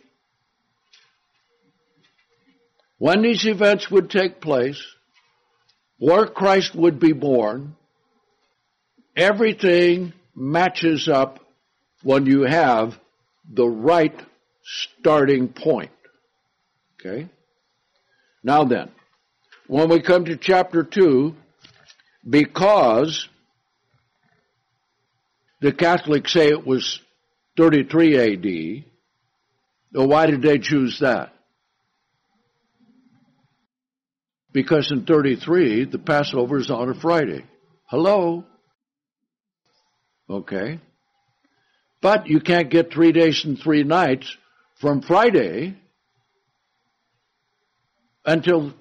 [3.04, 4.82] when these events would take place,
[5.98, 7.76] where Christ would be born,
[9.14, 11.42] everything matches up
[12.02, 12.98] when you have
[13.46, 14.16] the right
[14.64, 15.92] starting point.
[16.94, 17.28] Okay?
[18.42, 18.90] Now then,
[19.68, 21.36] when we come to chapter 2,
[22.30, 23.28] because
[25.60, 27.02] the Catholics say it was
[27.58, 28.86] 33 AD,
[29.92, 31.33] well, why did they choose that?
[34.54, 37.44] Because in 33, the Passover is on a Friday.
[37.86, 38.46] Hello?
[40.30, 40.80] Okay.
[42.02, 44.36] But you can't get three days and three nights
[44.80, 45.76] from Friday
[48.26, 48.74] until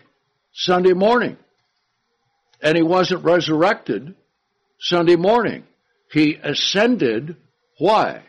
[0.52, 1.36] Sunday morning.
[2.60, 4.14] And he wasn't resurrected
[4.78, 5.64] Sunday morning.
[6.12, 7.36] He ascended.
[7.78, 8.22] Why?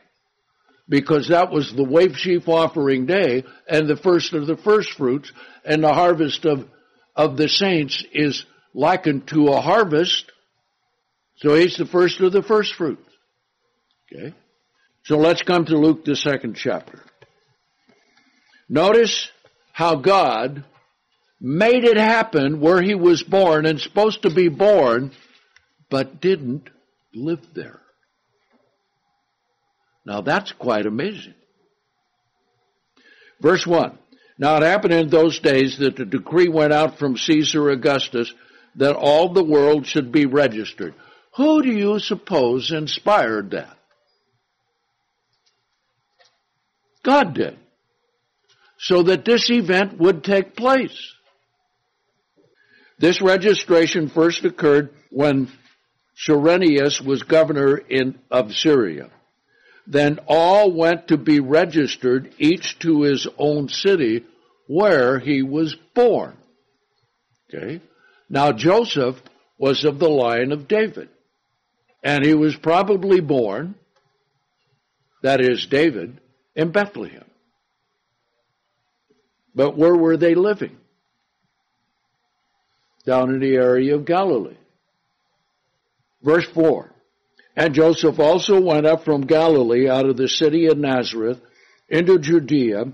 [0.88, 5.32] Because that was the wave sheaf offering day and the first of the first fruits
[5.66, 6.68] and the harvest of,
[7.16, 10.32] of the saints is likened to a harvest
[11.44, 13.10] So he's the first of the first fruits.
[14.12, 14.34] Okay?
[15.04, 17.02] So let's come to Luke, the second chapter.
[18.70, 19.30] Notice
[19.74, 20.64] how God
[21.42, 25.12] made it happen where he was born and supposed to be born,
[25.90, 26.70] but didn't
[27.14, 27.82] live there.
[30.06, 31.36] Now that's quite amazing.
[33.42, 33.98] Verse 1.
[34.38, 38.34] Now it happened in those days that the decree went out from Caesar Augustus
[38.76, 40.96] that all the world should be registered.
[41.36, 43.78] Who do you suppose inspired that?
[47.04, 47.58] God did.
[48.80, 51.14] So that this event would take place.
[52.98, 55.50] This registration first occurred when
[56.16, 59.10] Cyrenius was governor in, of Syria.
[59.86, 64.24] Then all went to be registered, each to his own city
[64.68, 66.38] where he was born.
[67.54, 67.82] Okay?
[68.30, 69.22] Now Joseph
[69.58, 71.10] was of the line of David.
[72.04, 73.76] And he was probably born,
[75.22, 76.20] that is David,
[76.56, 77.26] in Bethlehem.
[79.56, 80.78] But where were they living?
[83.06, 84.58] Down in the area of Galilee.
[86.22, 86.93] Verse 4.
[87.56, 91.40] And Joseph also went up from Galilee out of the city of Nazareth
[91.88, 92.86] into Judea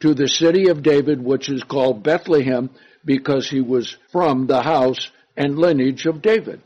[0.00, 2.70] to the city of David, which is called Bethlehem,
[3.04, 6.60] because he was from the house and lineage of David,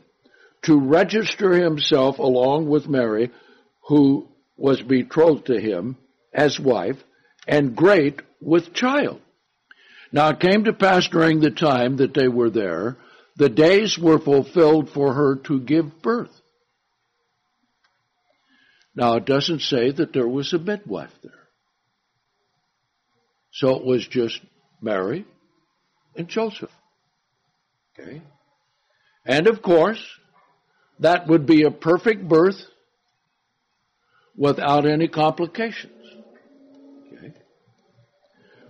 [0.63, 3.31] to register himself along with Mary,
[3.87, 5.97] who was betrothed to him
[6.33, 7.03] as wife,
[7.47, 9.21] and great with child.
[10.11, 12.97] Now it came to pass during the time that they were there,
[13.35, 16.42] the days were fulfilled for her to give birth.
[18.95, 21.31] Now it doesn't say that there was a midwife there.
[23.51, 24.39] So it was just
[24.81, 25.25] Mary
[26.15, 26.71] and Joseph.
[27.97, 28.21] Okay?
[29.25, 30.03] And of course,
[30.99, 32.61] that would be a perfect birth
[34.35, 35.91] without any complications.
[37.13, 37.33] Okay?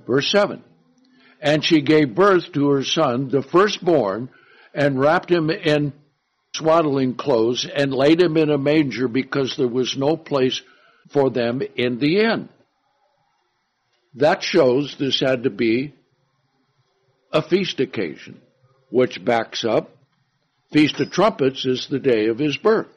[0.06, 0.64] Verse 7.
[1.42, 4.30] And she gave birth to her son, the firstborn,
[4.74, 5.94] and wrapped him in
[6.56, 10.62] swaddling clothes and laid him in a manger because there was no place
[11.12, 12.50] for them in the inn.
[14.16, 15.94] That shows this had to be
[17.32, 18.40] a feast occasion,
[18.90, 19.90] which backs up
[20.74, 22.88] Feast of Trumpets is the day of his birth.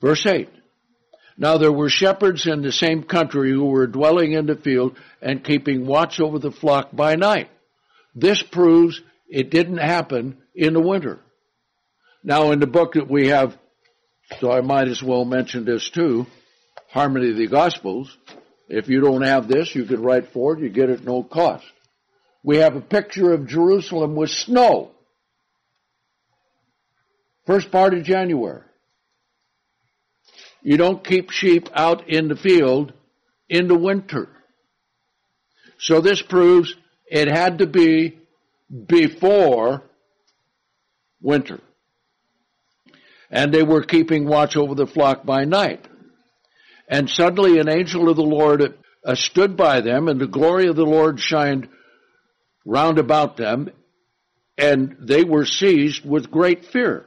[0.00, 0.48] Verse 8.
[1.38, 5.44] Now there were shepherds in the same country who were dwelling in the field and
[5.44, 7.50] keeping watch over the flock by night.
[8.16, 11.20] This proves it didn't happen in the winter.
[12.24, 13.56] Now in the book that we have,
[14.40, 16.26] so I might as well mention this too,
[16.90, 18.16] Harmony of the Gospels,
[18.68, 21.22] if you don't have this, you could write for it, you get it at no
[21.22, 21.64] cost.
[22.44, 24.92] We have a picture of Jerusalem with snow.
[27.46, 28.62] First part of January.
[30.62, 32.92] You don't keep sheep out in the field
[33.48, 34.28] in the winter.
[35.78, 36.72] So this proves
[37.06, 38.18] it had to be
[38.86, 39.82] before
[41.20, 41.60] winter.
[43.32, 45.88] And they were keeping watch over the flock by night.
[46.88, 48.74] And suddenly an angel of the Lord
[49.04, 51.68] uh, stood by them, and the glory of the Lord shined
[52.64, 53.70] round about them,
[54.58, 57.06] and they were seized with great fear.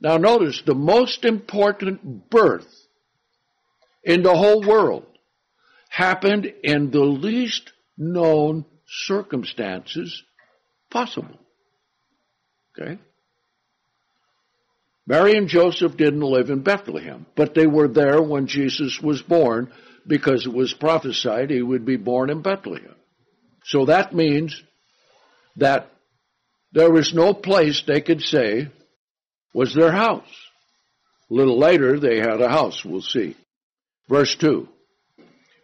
[0.00, 2.68] Now notice, the most important birth
[4.04, 5.04] in the whole world
[5.88, 10.22] happened in the least known circumstances
[10.90, 11.38] possible.
[12.78, 12.98] Okay?
[15.06, 19.72] Mary and Joseph didn't live in Bethlehem, but they were there when Jesus was born
[20.06, 22.94] because it was prophesied he would be born in Bethlehem.
[23.64, 24.62] So that means
[25.56, 25.90] that
[26.72, 28.68] there was no place they could say
[29.54, 30.28] was their house.
[31.30, 33.36] A little later, they had a house, we'll see.
[34.08, 34.68] Verse 2.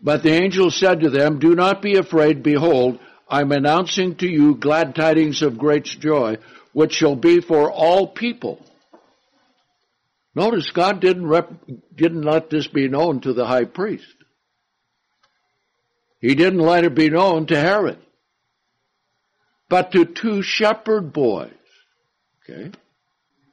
[0.01, 4.57] But the angel said to them, Do not be afraid, behold, I'm announcing to you
[4.57, 6.39] glad tidings of great joy,
[6.73, 8.65] which shall be for all people.
[10.35, 11.53] Notice God didn't, rep-
[11.95, 14.15] didn't let this be known to the high priest.
[16.21, 17.99] He didn't let it be known to Herod.
[19.69, 21.51] But to two shepherd boys.
[22.49, 22.71] Okay?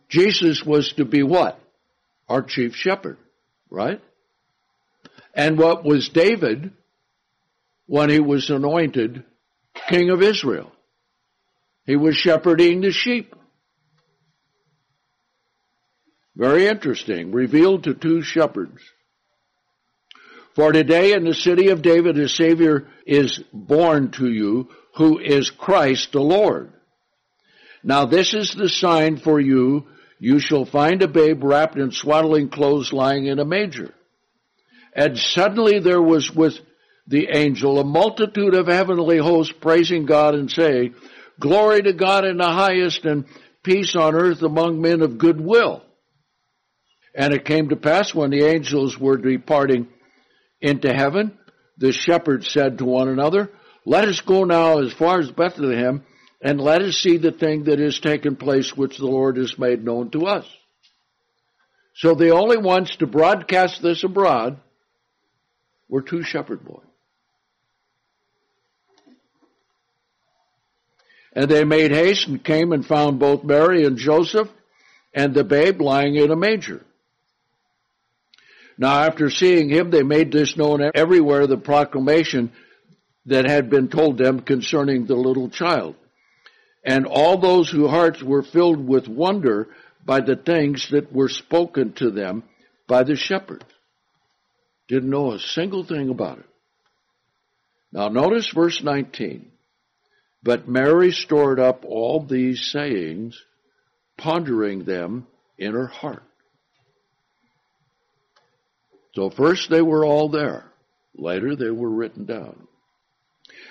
[0.07, 1.59] Jesus was to be what?
[2.27, 3.17] Our chief shepherd,
[3.69, 4.01] right?
[5.33, 6.71] And what was David
[7.87, 9.23] when he was anointed
[9.87, 10.71] king of Israel?
[11.85, 13.35] He was shepherding the sheep.
[16.39, 17.33] Very interesting.
[17.33, 18.81] Revealed to two shepherds.
[20.55, 25.49] For today in the city of David a Savior is born to you, who is
[25.49, 26.71] Christ the Lord.
[27.83, 29.87] Now this is the sign for you.
[30.17, 33.93] you shall find a babe wrapped in swaddling clothes lying in a manger.
[34.93, 36.57] And suddenly there was with
[37.05, 40.95] the angel a multitude of heavenly hosts praising God and saying,
[41.37, 43.25] Glory to God in the highest and
[43.61, 45.83] peace on earth among men of good will.
[47.19, 49.89] And it came to pass when the angels were departing
[50.61, 51.37] into heaven,
[51.77, 53.51] the shepherds said to one another,
[53.85, 56.05] Let us go now as far as Bethlehem,
[56.41, 59.83] and let us see the thing that is taken place which the Lord has made
[59.83, 60.45] known to us.
[61.93, 64.57] So the only ones to broadcast this abroad
[65.89, 66.85] were two shepherd boys.
[71.33, 74.47] And they made haste and came and found both Mary and Joseph
[75.13, 76.85] and the babe lying in a manger.
[78.79, 82.53] Now after seeing him, they made this known everywhere the proclamation
[83.25, 85.95] that had been told them concerning the little child.
[86.85, 89.67] And all those whose hearts were filled with wonder
[90.05, 92.43] by the things that were spoken to them
[92.87, 93.65] by the shepherds.
[94.87, 96.45] Didn't know a single thing about it.
[97.91, 99.51] Now notice verse 19.
[100.41, 103.37] But Mary stored up all these sayings,
[104.17, 105.27] pondering them
[105.57, 106.23] in her heart.
[109.15, 110.65] So first they were all there.
[111.15, 112.67] Later they were written down.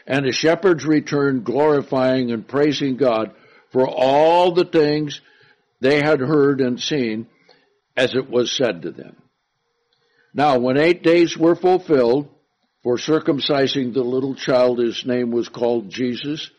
[0.07, 3.35] And the shepherds returned glorifying and praising God
[3.71, 5.21] for all the things
[5.81, 7.27] they had heard and seen
[7.97, 9.17] as it was said to them.
[10.35, 12.29] Now when eight days were fulfilled
[12.83, 16.51] for circumcising the little child, his name was called Jesus,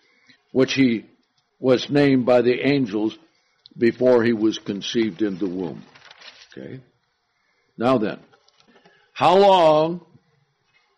[0.51, 1.05] which he
[1.59, 3.17] was named by the angels
[3.77, 5.84] before he was conceived in the womb.
[6.51, 6.80] Okay.
[7.77, 8.19] Now then,
[9.20, 9.99] how long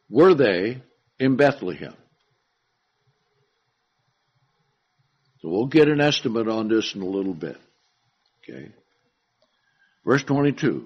[0.07, 0.79] were they
[1.17, 1.95] in Bethlehem?
[5.39, 7.57] So we'll get an estimate on this in a little bit.
[8.43, 8.69] Okay.
[10.05, 10.85] Verse 22.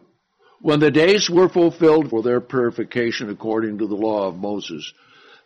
[0.61, 4.93] When the days were fulfilled for their purification according to the law of Moses,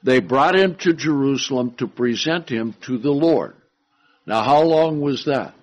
[0.03, 3.55] they brought him to Jerusalem to present him to the Lord.
[4.27, 5.55] Now how long was that?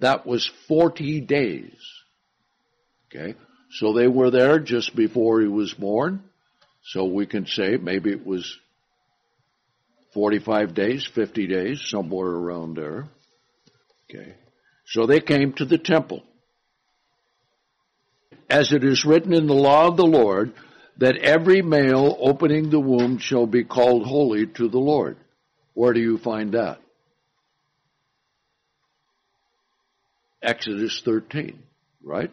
[0.00, 1.80] That was 40 days.
[3.06, 3.34] Okay.
[3.72, 6.22] So they were there just before he was born.
[6.84, 8.58] So we can say maybe it was
[10.12, 13.08] 45 days, 50 days, somewhere around there.
[14.10, 14.34] Okay.
[14.84, 16.22] So they came to the temple.
[18.50, 20.52] As it is written in the law of the Lord,
[20.98, 25.16] that every male opening the womb shall be called holy to the Lord.
[25.72, 26.78] Where do you find that?
[30.42, 31.62] Exodus 13,
[32.02, 32.30] right?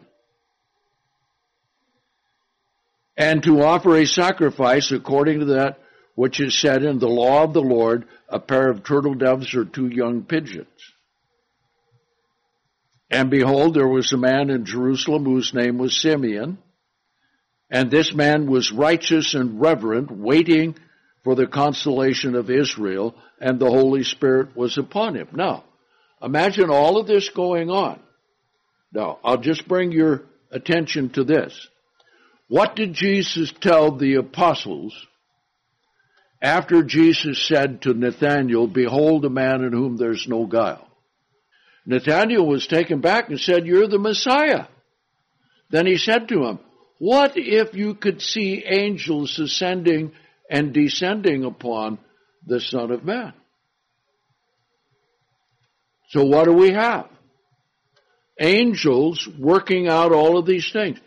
[3.20, 5.78] And to offer a sacrifice according to that
[6.14, 9.66] which is said in the law of the Lord, a pair of turtle doves or
[9.66, 10.66] two young pigeons.
[13.10, 16.56] And behold, there was a man in Jerusalem whose name was Simeon,
[17.70, 20.74] and this man was righteous and reverent, waiting
[21.22, 25.28] for the consolation of Israel, and the Holy Spirit was upon him.
[25.32, 25.64] Now,
[26.22, 28.00] imagine all of this going on.
[28.94, 31.68] Now, I'll just bring your attention to this.
[32.50, 34.92] What did Jesus tell the apostles
[36.42, 40.84] after Jesus said to Nathanael, Behold a man in whom there's no guile?
[41.86, 44.66] Nathanael was taken back and said, You're the Messiah.
[45.70, 46.58] Then he said to him,
[46.98, 50.10] What if you could see angels ascending
[50.50, 52.00] and descending upon
[52.44, 53.32] the Son of Man?
[56.08, 57.06] So what do we have?
[58.40, 60.98] Angels working out all of these things.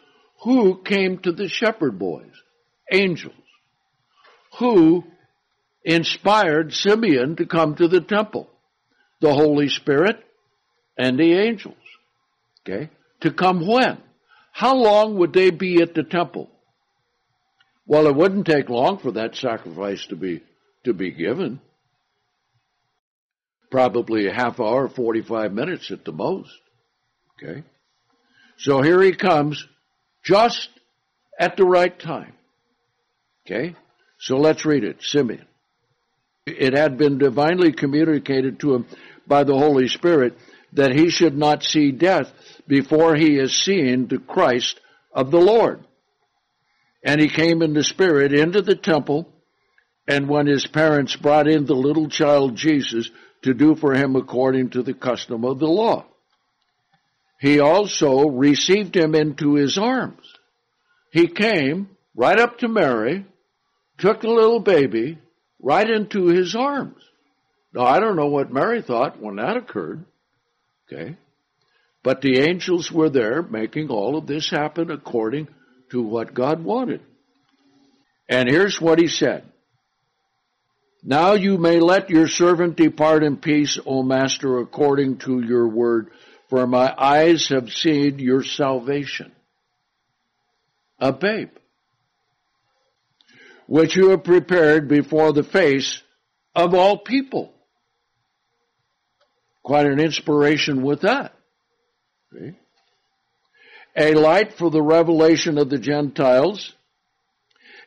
[0.44, 2.32] Who came to the shepherd boys?
[2.92, 3.34] Angels.
[4.60, 5.04] Who
[5.84, 8.50] inspired Simeon to come to the temple?
[9.22, 10.18] The Holy Spirit
[10.98, 11.78] and the angels.
[12.62, 12.90] Okay?
[13.22, 13.98] To come when?
[14.52, 16.50] How long would they be at the temple?
[17.86, 20.44] Well, it wouldn't take long for that sacrifice to be,
[20.84, 21.62] to be given.
[23.72, 26.52] Probably a half hour, 45 minutes at the most.
[27.42, 27.64] Okay?
[28.58, 29.66] So here he comes
[30.24, 30.70] just
[31.40, 32.34] at the right time.
[33.46, 33.76] Okay?
[34.20, 35.02] So let's read it.
[35.02, 35.46] Simeon.
[36.46, 38.86] It had been divinely communicated to him
[39.28, 40.38] by the Holy Spirit
[40.74, 42.32] that he should not see death
[42.68, 44.80] before he has seen the Christ
[45.14, 45.84] of the Lord.
[47.06, 49.30] And he came in the Spirit into the temple,
[50.08, 53.10] and when his parents brought in the little child Jesus
[53.44, 56.06] to do for him according to the custom of the law,
[57.44, 60.26] he also received him into his arms.
[61.12, 63.26] He came right up to Mary,
[63.98, 65.18] took the little baby
[65.62, 67.04] right into his arms.
[67.74, 70.06] Now, I don't know what Mary thought when that occurred.
[70.88, 71.18] Okay.
[72.02, 75.50] But the angels were there making all of this happen according
[75.92, 77.02] to what God wanted.
[78.30, 79.44] And here's what he said.
[81.04, 86.10] Now you may let your servant depart in peace, O master, according to your word,
[86.50, 89.32] for my eyes have seen your salvation.
[91.00, 91.50] A babe,
[93.68, 96.02] which you have prepared before the face
[96.56, 97.52] of all people.
[99.64, 101.34] Quite an inspiration with that.
[102.32, 102.54] See?
[103.96, 106.74] A light for the revelation of the Gentiles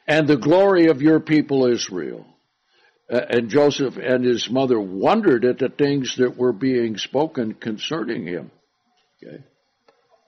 [0.06, 2.26] and the glory of your people Israel.
[3.10, 8.26] Uh, and Joseph and his mother wondered at the things that were being spoken concerning
[8.26, 8.50] him.
[9.22, 9.44] Okay.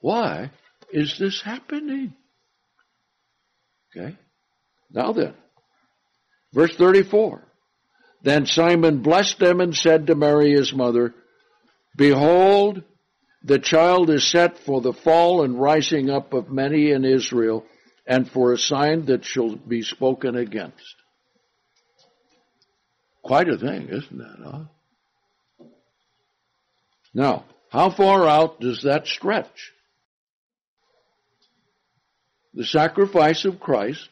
[0.00, 0.50] Why
[0.92, 2.14] is this happening?
[3.96, 4.16] Okay.
[4.90, 5.34] Now then,
[6.52, 7.42] verse 34.
[8.22, 11.14] Then Simeon blessed them and said to Mary his mother,
[11.96, 12.82] Behold,
[13.42, 17.64] the child is set for the fall and rising up of many in Israel,
[18.06, 20.94] and for a sign that shall be spoken against.
[23.28, 25.66] Quite a thing, isn't that, huh?
[27.12, 29.74] Now, how far out does that stretch?
[32.54, 34.08] The sacrifice of Christ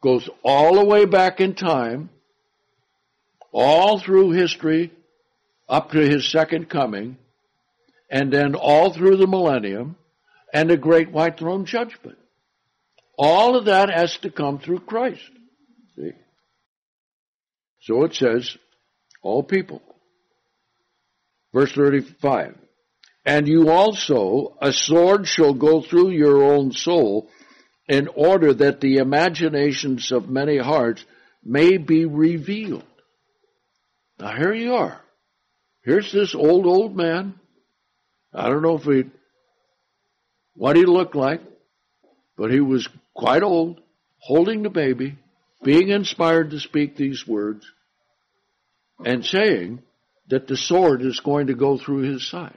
[0.00, 2.08] goes all the way back in time,
[3.50, 4.92] all through history,
[5.68, 7.16] up to his second coming,
[8.08, 9.96] and then all through the millennium,
[10.54, 12.18] and the great white throne judgment.
[13.18, 15.28] All of that has to come through Christ.
[17.80, 18.56] So it says,
[19.22, 19.82] all people.
[21.52, 22.56] Verse 35.
[23.24, 27.28] And you also, a sword shall go through your own soul
[27.88, 31.04] in order that the imaginations of many hearts
[31.44, 32.84] may be revealed.
[34.18, 35.00] Now here you are.
[35.82, 37.34] Here's this old, old man.
[38.32, 39.10] I don't know if he,
[40.54, 41.40] what he looked like,
[42.36, 43.80] but he was quite old,
[44.18, 45.16] holding the baby,
[45.62, 47.64] being inspired to speak these words,
[49.04, 49.82] and saying
[50.28, 52.56] that the sword is going to go through his side.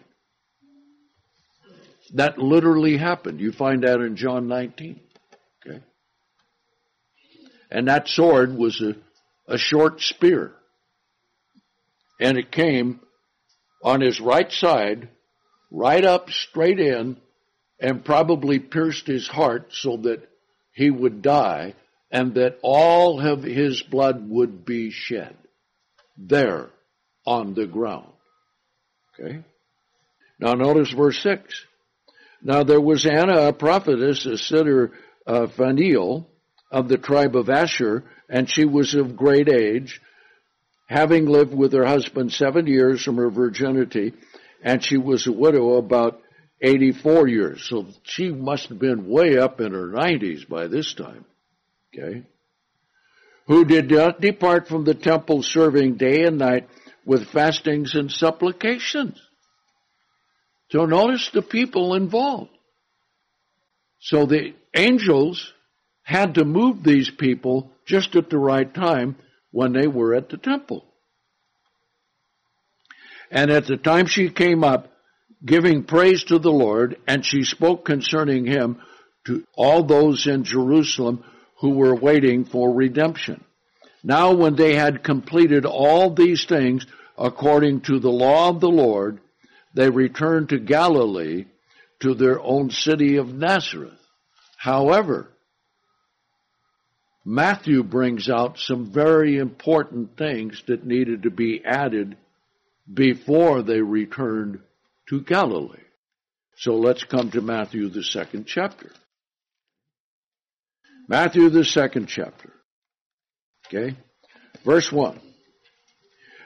[2.13, 3.39] That literally happened.
[3.39, 4.99] You find that in John 19.
[5.65, 5.79] Okay?
[7.71, 8.95] And that sword was a,
[9.51, 10.53] a short spear.
[12.19, 12.99] And it came
[13.83, 15.09] on his right side,
[15.71, 17.17] right up straight in,
[17.79, 20.29] and probably pierced his heart so that
[20.73, 21.73] he would die
[22.13, 25.35] and that all of his blood would be shed
[26.15, 26.69] there
[27.25, 28.07] on the ground.
[29.19, 29.39] Okay?
[30.39, 31.65] Now notice verse 6.
[32.43, 34.91] Now there was Anna, a prophetess, a sitter
[35.27, 36.27] uh, of Phanuel
[36.69, 40.01] of the tribe of Asher, and she was of great age,
[40.87, 44.13] having lived with her husband seven years from her virginity,
[44.63, 46.19] and she was a widow about
[46.61, 47.67] 84 years.
[47.69, 51.25] So she must have been way up in her 90s by this time.
[51.93, 52.23] Okay?
[53.47, 56.67] Who did not depart from the temple serving day and night
[57.05, 59.19] with fastings and supplications.
[60.71, 62.51] So notice the people involved.
[63.99, 65.53] So the angels
[66.03, 69.17] had to move these people just at the right time
[69.51, 70.85] when they were at the temple.
[73.31, 74.91] And at the time she came up,
[75.45, 78.81] giving praise to the Lord, and she spoke concerning him
[79.25, 81.23] to all those in Jerusalem
[81.59, 83.43] who were waiting for redemption.
[84.03, 86.85] Now when they had completed all these things
[87.17, 89.19] according to the law of the Lord,
[89.73, 91.45] they returned to Galilee
[92.01, 93.99] to their own city of Nazareth.
[94.57, 95.29] However,
[97.25, 102.17] Matthew brings out some very important things that needed to be added
[102.91, 104.59] before they returned
[105.07, 105.77] to Galilee.
[106.57, 108.91] So let's come to Matthew, the second chapter.
[111.07, 112.51] Matthew, the second chapter.
[113.67, 113.95] Okay?
[114.65, 115.19] Verse 1.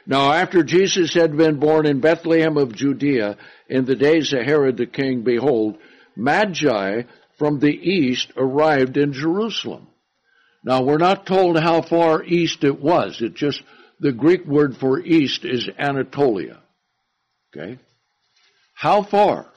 [0.06, 3.38] Now after Jesus had been born in Bethlehem of Judea
[3.68, 5.78] in the days of Herod the king, behold,
[6.16, 7.04] Magi
[7.38, 9.88] from the east arrived in Jerusalem.
[10.64, 13.22] Now we're not told how far east it was.
[13.22, 13.62] It just,
[14.00, 16.62] the Greek word for east is Anatolia.
[17.56, 17.78] Okay?
[18.74, 19.52] How far?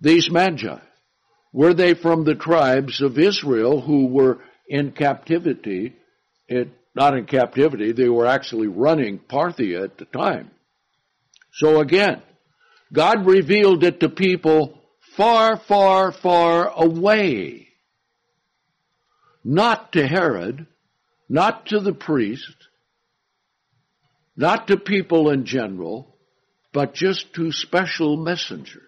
[0.00, 0.78] These Magi.
[1.54, 5.94] Were they from the tribes of Israel who were in captivity
[6.48, 10.50] it, not in captivity, they were actually running Parthia at the time.
[11.52, 12.22] So again,
[12.92, 14.78] God revealed it to people
[15.16, 17.68] far, far, far away.
[19.44, 20.66] Not to Herod,
[21.28, 22.56] not to the priest,
[24.36, 26.16] not to people in general,
[26.72, 28.82] but just to special messengers.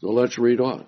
[0.00, 0.86] So let's read on.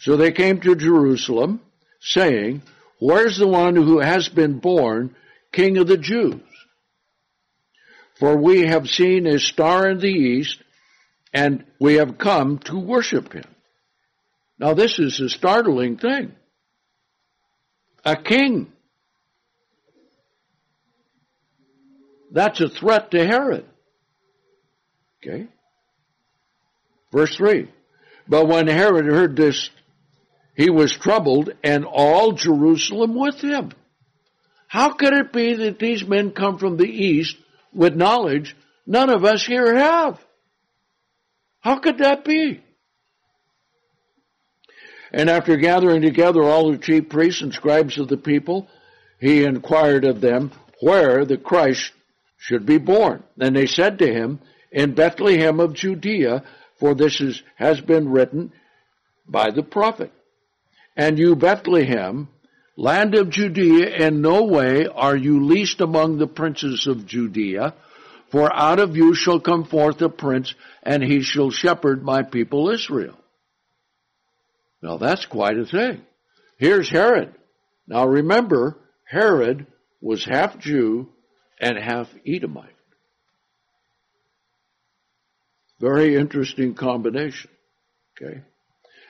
[0.00, 1.60] So they came to Jerusalem,
[2.00, 2.62] saying,
[3.00, 5.14] Where's the one who has been born
[5.52, 6.40] King of the Jews?
[8.18, 10.60] For we have seen his star in the east,
[11.32, 13.44] and we have come to worship him.
[14.58, 16.32] Now this is a startling thing.
[18.04, 18.72] A king.
[22.32, 23.64] That's a threat to Herod.
[25.22, 25.46] Okay?
[27.12, 27.68] Verse 3.
[28.28, 29.70] But when Herod heard this,
[30.54, 33.72] he was troubled, and all Jerusalem with him.
[34.66, 37.36] How could it be that these men come from the east
[37.72, 38.54] with knowledge
[38.86, 40.20] none of us here have?
[41.60, 42.60] How could that be?
[45.12, 48.68] And after gathering together all the chief priests and scribes of the people,
[49.20, 51.92] he inquired of them where the Christ
[52.36, 53.22] should be born.
[53.40, 56.44] And they said to him, In Bethlehem of Judea,
[56.78, 58.52] for this is, has been written
[59.26, 60.12] by the prophet.
[60.96, 62.28] And you, Bethlehem,
[62.76, 67.74] land of Judea, in no way are you least among the princes of Judea,
[68.30, 72.70] for out of you shall come forth a prince, and he shall shepherd my people
[72.70, 73.18] Israel.
[74.82, 76.02] Now that's quite a thing.
[76.58, 77.34] Here's Herod.
[77.86, 79.66] Now remember, Herod
[80.00, 81.08] was half Jew
[81.60, 82.77] and half Edomite.
[85.80, 87.50] Very interesting combination.
[88.20, 88.40] Okay.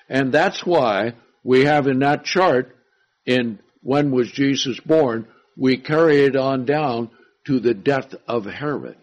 [0.09, 2.77] And that's why we have in that chart
[3.25, 7.11] in when was Jesus born, we carry it on down
[7.47, 8.97] to the death of Herod.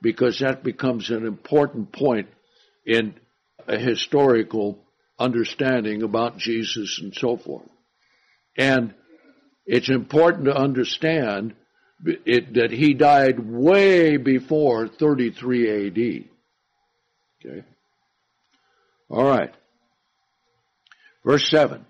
[0.00, 2.28] Because that becomes an important point
[2.86, 3.14] in
[3.66, 4.78] a historical
[5.18, 7.68] understanding about Jesus and so forth.
[8.56, 8.94] And
[9.66, 11.54] it's important to understand
[12.04, 16.33] it, that he died way before 33 AD.
[17.44, 17.64] Okay.
[19.08, 19.52] All right.
[21.24, 21.84] Verse 7.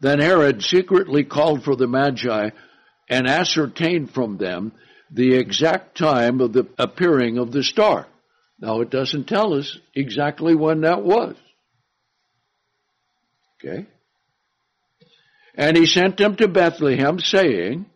[0.00, 2.50] Then Herod secretly called for the Magi
[3.08, 4.72] and ascertained from them
[5.10, 8.06] the exact time of the appearing of the star.
[8.58, 11.36] Now it doesn't tell us exactly when that was.
[13.58, 13.86] Okay?
[15.54, 17.86] And he sent them to Bethlehem, saying,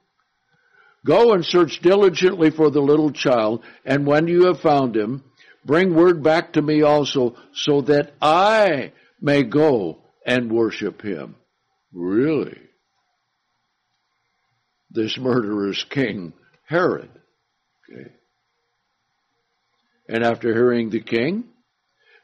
[1.04, 5.22] Go and search diligently for the little child, and when you have found him,
[5.66, 11.34] bring word back to me also, so that I may go and worship him.
[11.92, 12.58] Really?
[14.90, 16.32] This murderous king,
[16.66, 17.10] Herod.
[17.90, 18.10] Okay.
[20.08, 21.44] And after hearing the king,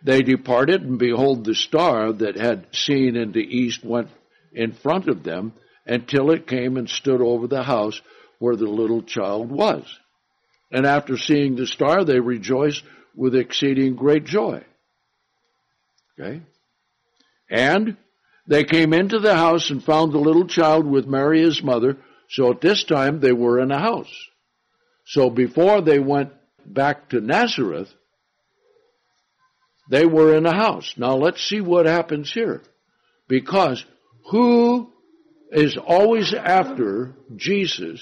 [0.05, 4.09] they departed, and behold, the star that had seen in the east went
[4.53, 5.53] in front of them
[5.87, 8.01] until it came and stood over the house
[8.39, 9.85] where the little child was.
[10.71, 12.83] And after seeing the star, they rejoiced
[13.15, 14.65] with exceeding great joy.
[16.19, 16.43] Okay?
[17.51, 17.97] And
[18.47, 21.99] they came into the house and found the little child with Mary his mother.
[22.29, 24.13] So at this time they were in a house.
[25.05, 26.33] So before they went
[26.65, 27.93] back to Nazareth,
[29.91, 30.95] they were in a house.
[30.97, 32.63] Now let's see what happens here.
[33.29, 33.85] Because
[34.31, 34.93] who
[35.51, 38.01] is always after Jesus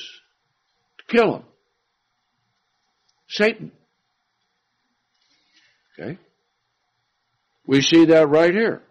[0.98, 1.44] to kill him?
[3.28, 3.72] Satan.
[6.00, 6.18] Okay?
[7.66, 8.82] We see that right here.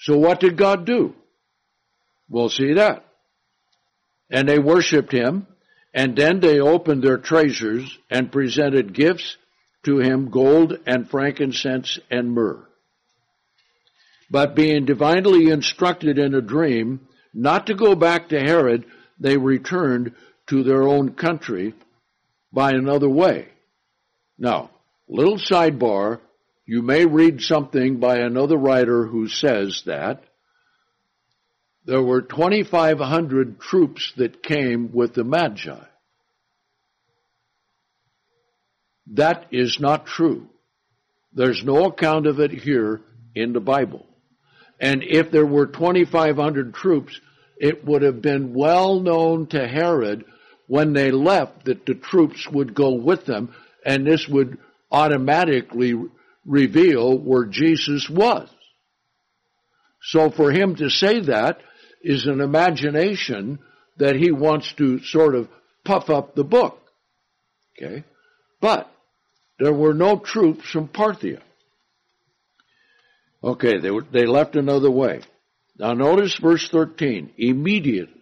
[0.00, 1.14] So what did God do?
[2.28, 3.04] We'll see that.
[4.30, 5.46] And they worshiped him,
[5.92, 9.36] and then they opened their treasures and presented gifts
[9.84, 12.64] to him gold and frankincense and myrrh.
[14.30, 18.84] But being divinely instructed in a dream not to go back to Herod,
[19.18, 20.14] they returned
[20.48, 21.74] to their own country
[22.52, 23.48] by another way.
[24.38, 24.70] Now,
[25.08, 26.20] little sidebar,
[26.66, 30.22] you may read something by another writer who says that
[31.86, 35.84] there were 2,500 troops that came with the Magi.
[39.12, 40.50] That is not true.
[41.32, 43.00] There's no account of it here
[43.34, 44.04] in the Bible.
[44.78, 47.18] And if there were 2,500 troops,
[47.56, 50.24] it would have been well known to Herod
[50.66, 53.54] when they left that the troops would go with them,
[53.84, 54.58] and this would
[54.90, 55.94] automatically
[56.44, 58.48] reveal where Jesus was.
[60.02, 61.60] So for him to say that
[62.02, 63.58] is an imagination
[63.98, 65.48] that he wants to sort of
[65.84, 66.80] puff up the book.
[67.76, 68.04] Okay?
[68.60, 68.90] But
[69.58, 71.40] there were no troops from Parthia.
[73.42, 75.20] Okay, they, were, they left another way.
[75.78, 77.34] Now notice verse 13.
[77.36, 78.17] Immediately.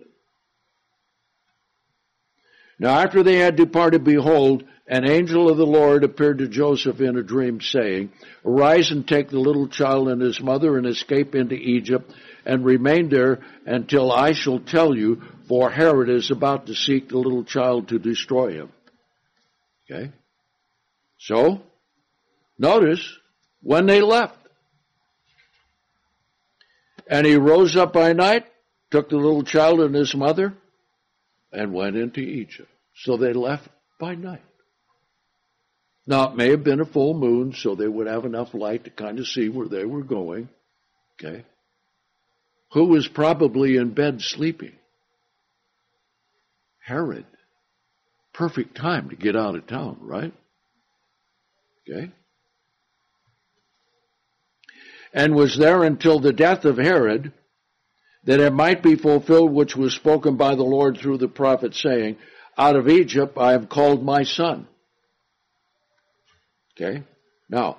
[2.79, 7.16] Now after they had departed, behold, an angel of the Lord appeared to Joseph in
[7.16, 8.12] a dream, saying,
[8.45, 12.12] Arise and take the little child and his mother and escape into Egypt
[12.45, 17.18] and remain there until I shall tell you, for Herod is about to seek the
[17.18, 18.72] little child to destroy him.
[19.91, 20.12] Okay?
[21.18, 21.62] So,
[22.59, 23.16] notice
[23.62, 24.39] when they left.
[27.09, 28.47] And he rose up by night,
[28.91, 30.55] took the little child and his mother,
[31.57, 32.68] and went into Egypt.
[32.94, 33.66] So they left
[33.98, 34.44] by night.
[36.07, 38.90] Now, it may have been a full moon, so they would have enough light to
[38.90, 40.50] kind of see where they were going.
[41.14, 41.44] Okay?
[42.72, 44.74] Who was probably in bed sleeping?
[46.78, 47.24] Herod.
[48.34, 50.34] Perfect time to get out of town, right?
[51.88, 52.12] Okay?
[55.12, 57.32] And was there until the death of Herod,
[58.27, 62.16] that it might be fulfilled which was spoken by the Lord through the prophet, saying,
[62.59, 64.66] Out of Egypt I have called my son.
[66.74, 67.05] Okay?
[67.49, 67.79] Now,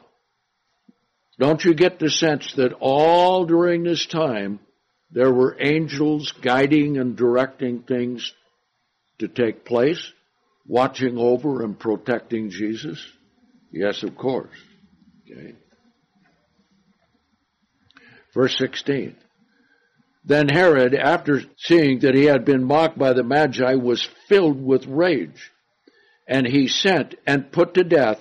[1.38, 4.60] don't you get the sense that all during this time
[5.12, 8.34] there were angels guiding and directing things
[9.20, 10.12] to take place,
[10.66, 13.06] watching over and protecting Jesus?
[13.72, 14.56] Yes, of course.
[15.30, 15.56] Okay.
[18.34, 19.18] Verse 16.
[20.28, 24.86] Then Herod, after seeing that he had been mocked by the Magi, was filled with
[24.86, 25.52] rage.
[26.28, 28.20] And he sent and put to death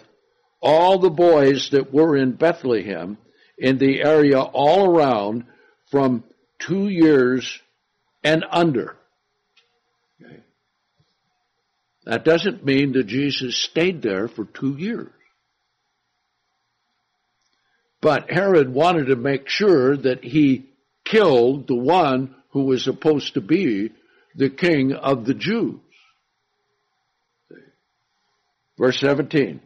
[0.62, 3.18] all the boys that were in Bethlehem
[3.58, 5.46] in the area all around
[5.90, 6.22] from
[6.60, 7.60] two years
[8.22, 8.96] and under.
[10.22, 10.42] Okay.
[12.04, 15.10] That doesn't mean that Jesus stayed there for two years.
[18.00, 20.66] But Herod wanted to make sure that he
[21.06, 23.92] killed the one who was supposed to be
[24.34, 25.80] the king of the Jews.
[28.78, 29.60] Verse 17.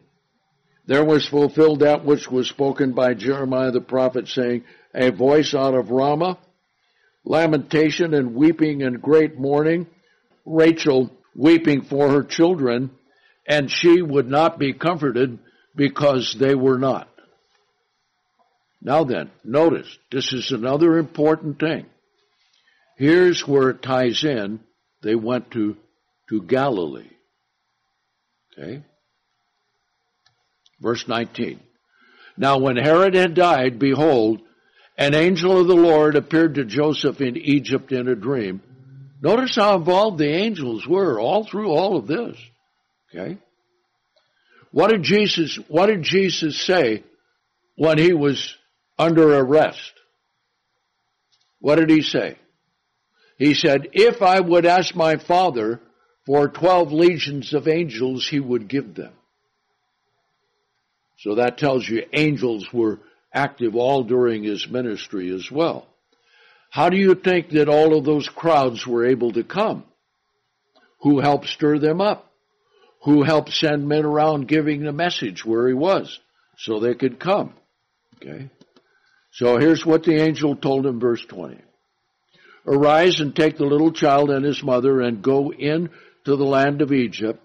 [0.86, 4.64] There was fulfilled that which was spoken by Jeremiah the prophet, saying,
[4.94, 6.38] A voice out of Ramah,
[7.24, 9.86] lamentation and weeping and great mourning,
[10.44, 12.90] Rachel weeping for her children,
[13.46, 15.38] and she would not be comforted
[15.76, 17.09] because they were not.
[18.82, 21.86] Now then, notice, this is another important thing.
[22.96, 24.60] Here's where it ties in.
[25.02, 25.76] They went to,
[26.28, 27.10] to Galilee.
[28.58, 28.82] Okay?
[30.80, 31.60] Verse 19.
[32.36, 34.40] Now when Herod had died, behold,
[34.96, 38.62] an angel of the Lord appeared to Joseph in Egypt in a dream.
[39.22, 42.36] Notice how involved the angels were all through all of this.
[43.14, 43.38] Okay?
[44.72, 47.02] What did Jesus, what did Jesus say
[47.76, 48.54] when he was
[49.00, 49.94] under arrest.
[51.58, 52.36] What did he say?
[53.38, 55.80] He said, if I would ask my father
[56.26, 59.14] for 12 legions of angels, he would give them.
[61.20, 63.00] So that tells you angels were
[63.32, 65.86] active all during his ministry as well.
[66.68, 69.84] How do you think that all of those crowds were able to come?
[71.00, 72.30] Who helped stir them up?
[73.04, 76.20] Who helped send men around giving the message where he was
[76.58, 77.54] so they could come?
[78.16, 78.50] Okay.
[79.32, 81.58] So here's what the angel told him, verse 20.
[82.66, 85.90] Arise and take the little child and his mother and go in
[86.24, 87.40] to the land of Egypt,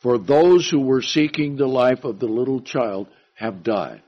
[0.00, 4.02] for those who were seeking the life of the little child have died.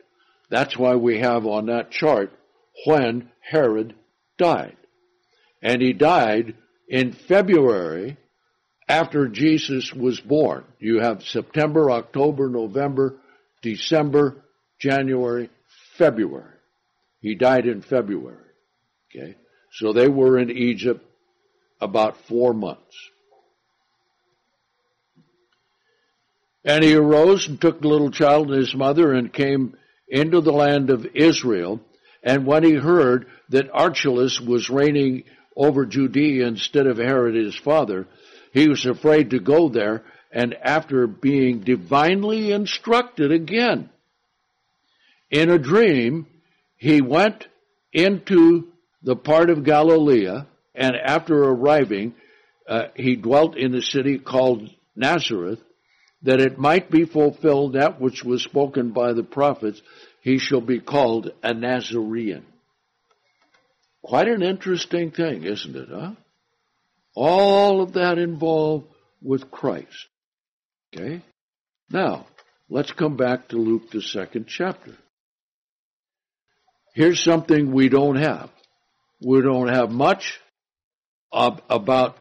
[0.51, 2.33] That's why we have on that chart
[2.87, 3.95] when Herod
[4.39, 4.76] died.
[5.62, 6.55] And he died
[6.89, 8.16] in February
[8.89, 10.64] after Jesus was born.
[10.78, 13.16] You have September, October, November,
[13.62, 14.45] December,
[14.78, 15.51] January,
[15.97, 16.53] February.
[17.23, 18.37] He died in February.
[19.11, 19.37] Okay.
[19.70, 21.03] So they were in Egypt
[21.81, 22.97] about four months.
[26.64, 29.77] And he arose and took the little child and his mother and came
[30.09, 31.81] into the land of Israel.
[32.23, 35.25] And when he heard that Archelaus was reigning
[35.57, 38.07] over Judea instead of Herod his father,
[38.53, 40.05] he was afraid to go there.
[40.31, 43.91] And after being divinely instructed again
[45.31, 46.27] in a dream,
[46.83, 47.47] he went
[47.93, 48.66] into
[49.05, 50.26] the part of Galilee,
[50.74, 52.12] and after arriving,
[52.68, 55.61] uh, he dwelt in a city called Nazareth,
[56.22, 59.80] that it might be fulfilled that which was spoken by the prophets,
[60.22, 62.47] he shall be called a Nazarene.
[64.03, 66.14] Quite an interesting thing, isn't it, huh?
[67.14, 68.89] All of that involved
[69.22, 70.09] with Christ.
[70.93, 71.22] Okay?
[71.91, 72.26] Now,
[72.68, 74.97] let's come back to Luke, the second chapter.
[76.93, 78.51] Here's something we don't have.
[79.20, 80.40] We don't have much
[81.32, 82.16] about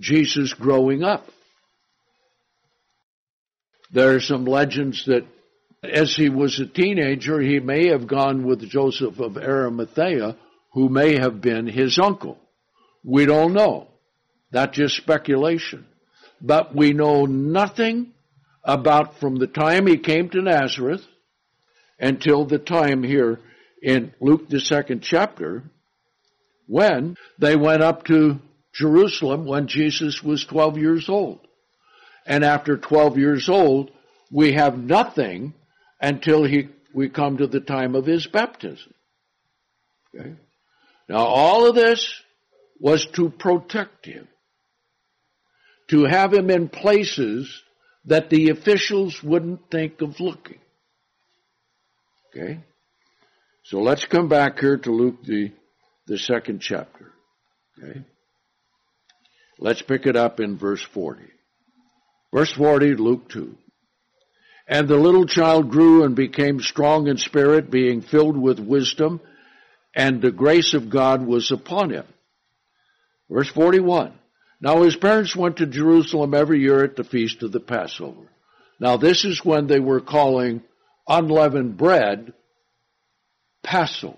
[0.00, 1.28] Jesus growing up.
[3.90, 5.26] There are some legends that
[5.82, 10.36] as he was a teenager, he may have gone with Joseph of Arimathea,
[10.72, 12.38] who may have been his uncle.
[13.04, 13.88] We don't know.
[14.50, 15.86] That's just speculation.
[16.40, 18.12] But we know nothing
[18.64, 21.04] about from the time he came to Nazareth
[21.98, 23.40] until the time here
[23.86, 25.62] in Luke the second chapter
[26.66, 28.40] when they went up to
[28.74, 31.38] Jerusalem when Jesus was 12 years old.
[32.26, 33.92] And after 12 years old,
[34.32, 35.54] we have nothing
[36.00, 38.92] until he, we come to the time of his baptism.
[40.12, 40.34] Okay?
[41.08, 42.12] Now all of this
[42.80, 44.26] was to protect him.
[45.90, 47.62] To have him in places
[48.06, 50.58] that the officials wouldn't think of looking.
[52.34, 52.64] Okay?
[53.66, 55.50] So let's come back here to Luke the,
[56.06, 57.10] the second chapter.
[57.76, 58.00] Okay?
[59.58, 61.24] Let's pick it up in verse 40.
[62.32, 63.56] Verse 40, Luke 2.
[64.68, 69.20] And the little child grew and became strong in spirit, being filled with wisdom,
[69.96, 72.06] and the grace of God was upon him.
[73.28, 74.12] Verse 41.
[74.60, 78.30] Now his parents went to Jerusalem every year at the feast of the Passover.
[78.78, 80.62] Now this is when they were calling
[81.08, 82.32] unleavened bread
[83.66, 84.16] Passover.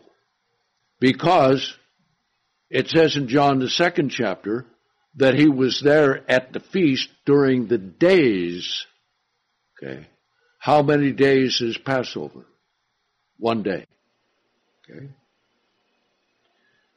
[1.01, 1.75] Because
[2.71, 4.67] it says in John the second chapter
[5.17, 8.87] that he was there at the feast during the days.
[9.83, 10.07] Okay.
[10.59, 12.45] How many days is Passover?
[13.39, 13.87] One day.
[14.91, 15.09] Okay.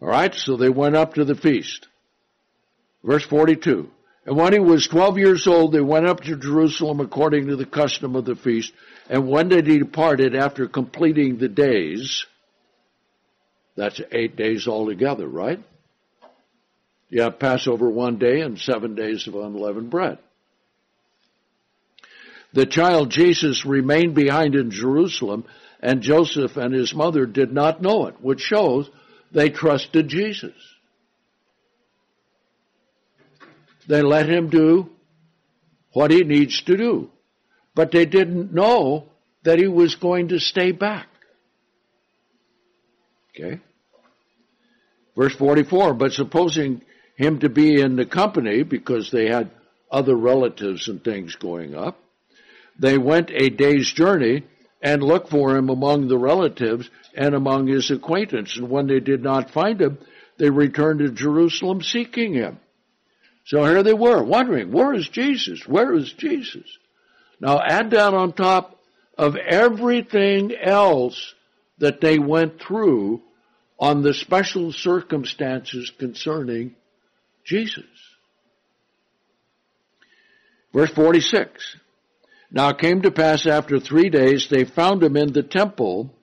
[0.01, 1.87] All right, so they went up to the feast.
[3.03, 3.89] Verse 42.
[4.25, 7.65] And when he was 12 years old, they went up to Jerusalem according to the
[7.65, 8.73] custom of the feast.
[9.09, 12.25] And when they departed after completing the days,
[13.75, 15.59] that's eight days altogether, right?
[17.09, 20.17] You have Passover one day and seven days of unleavened bread.
[22.53, 25.45] The child Jesus remained behind in Jerusalem,
[25.81, 28.89] and Joseph and his mother did not know it, which shows
[29.31, 30.53] they trusted Jesus.
[33.87, 34.89] They let him do
[35.93, 37.09] what he needs to do.
[37.73, 39.09] But they didn't know
[39.43, 41.07] that he was going to stay back.
[43.35, 43.59] Okay?
[45.15, 46.81] Verse 44, but supposing
[47.15, 49.51] him to be in the company because they had
[49.91, 51.99] other relatives and things going up,
[52.79, 54.43] they went a day's journey
[54.81, 58.57] and looked for him among the relatives and among his acquaintance.
[58.57, 59.99] And when they did not find him,
[60.37, 62.59] they returned to Jerusalem seeking him.
[63.45, 65.67] So here they were, wondering, where is Jesus?
[65.67, 66.65] Where is Jesus?
[67.39, 68.79] Now add that on top
[69.17, 71.33] of everything else
[71.81, 73.21] that they went through
[73.79, 76.75] on the special circumstances concerning
[77.43, 77.83] Jesus.
[80.71, 81.77] Verse 46.
[82.51, 86.13] Now it came to pass after three days they found him in the temple,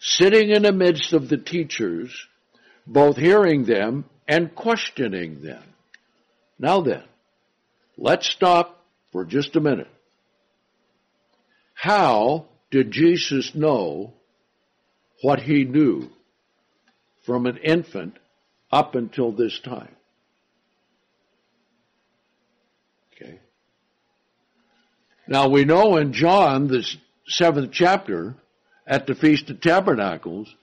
[0.00, 2.26] sitting in the midst of the teachers,
[2.86, 5.62] both hearing them and questioning them.
[6.58, 7.04] Now then,
[7.96, 8.82] let's stop
[9.12, 9.90] for just a minute.
[11.74, 14.14] How did Jesus know
[15.26, 16.08] what he knew
[17.24, 18.16] from an infant
[18.70, 19.96] up until this time?
[23.12, 23.40] Okay.
[25.26, 26.86] Now we know in John, the
[27.26, 28.36] seventh chapter,
[28.86, 30.54] at the Feast of Tabernacles,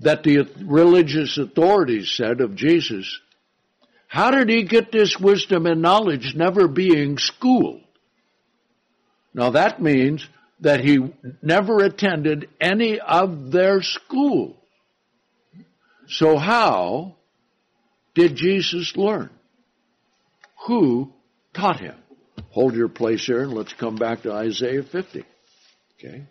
[0.00, 3.18] that the religious authorities said of Jesus,
[4.06, 7.80] how did he get this wisdom and knowledge never being schooled?
[9.32, 10.28] Now that means
[10.60, 14.56] that he never attended any of their school.
[16.08, 17.16] So how
[18.14, 19.30] did Jesus learn?
[20.66, 21.12] Who
[21.54, 21.96] taught him?
[22.50, 25.24] Hold your place here and let's come back to Isaiah 50.
[25.98, 26.24] Okay.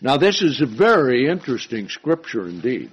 [0.00, 2.90] Now this is a very interesting scripture indeed.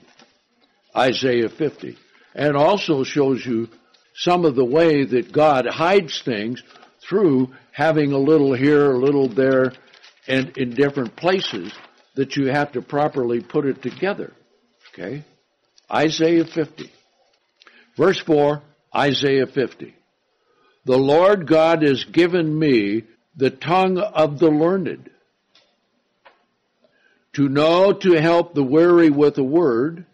[0.96, 1.98] Isaiah 50.
[2.36, 3.70] And also shows you
[4.16, 6.62] some of the way that God hides things
[7.02, 9.74] through having a little here, a little there,
[10.30, 11.74] and in different places
[12.16, 14.32] that you have to properly put it together.
[14.94, 15.24] Okay?
[15.92, 16.92] Isaiah 50.
[17.98, 18.62] Verse 4,
[18.96, 19.94] Isaiah 50.
[20.86, 23.04] The Lord God has given me
[23.36, 25.10] the tongue of the learned
[27.34, 30.06] to know to help the weary with a word.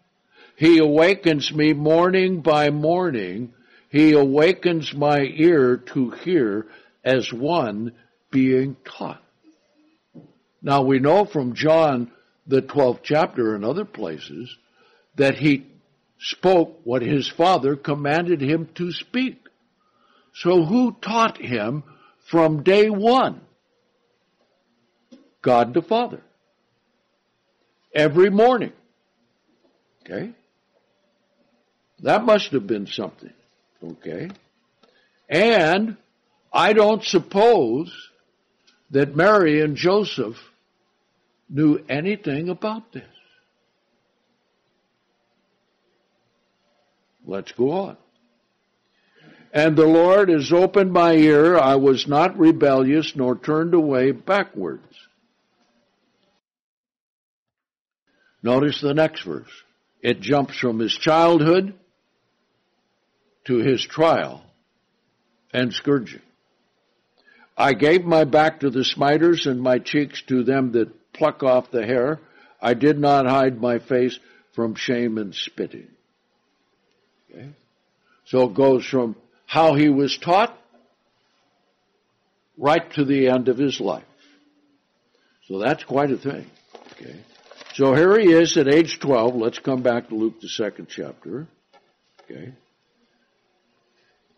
[0.58, 3.54] He awakens me morning by morning
[3.96, 6.68] he awakens my ear to hear
[7.06, 7.94] as one
[8.30, 9.24] being taught.
[10.66, 12.12] Now we know from John,
[12.48, 14.50] the 12th chapter and other places,
[15.16, 15.68] that he
[16.18, 19.38] spoke what his father commanded him to speak.
[20.34, 21.84] So who taught him
[22.32, 23.42] from day one?
[25.44, 26.24] God the Father.
[27.94, 28.74] Every morning.
[30.02, 30.32] Okay?
[32.00, 33.34] That must have been something.
[33.84, 34.32] Okay?
[35.30, 35.98] And
[36.52, 37.94] I don't suppose
[38.90, 40.38] that Mary and Joseph
[41.50, 43.04] knew anything about this.
[47.26, 47.98] Let's go on.
[49.52, 51.58] And the Lord has opened my ear.
[51.58, 54.84] I was not rebellious nor turned away backwards.
[58.44, 59.50] Notice the next verse.
[60.02, 61.74] It jumps from his childhood
[63.46, 64.44] to his trial
[65.54, 66.22] and scourging.
[67.58, 71.72] I gave my back to the smiters and my cheeks to them that pluck off
[71.72, 72.20] the hair.
[72.62, 74.20] I did not hide my face
[74.54, 75.90] from shame and spitting.
[77.30, 77.50] Okay?
[78.26, 80.58] So it goes from how he was taught
[82.58, 84.04] right to the end of his life.
[85.48, 86.50] So that's quite a thing.
[86.94, 87.16] Okay.
[87.74, 89.36] So here he is at age 12.
[89.36, 91.48] Let's come back to Luke, the second chapter.
[92.24, 92.54] Okay.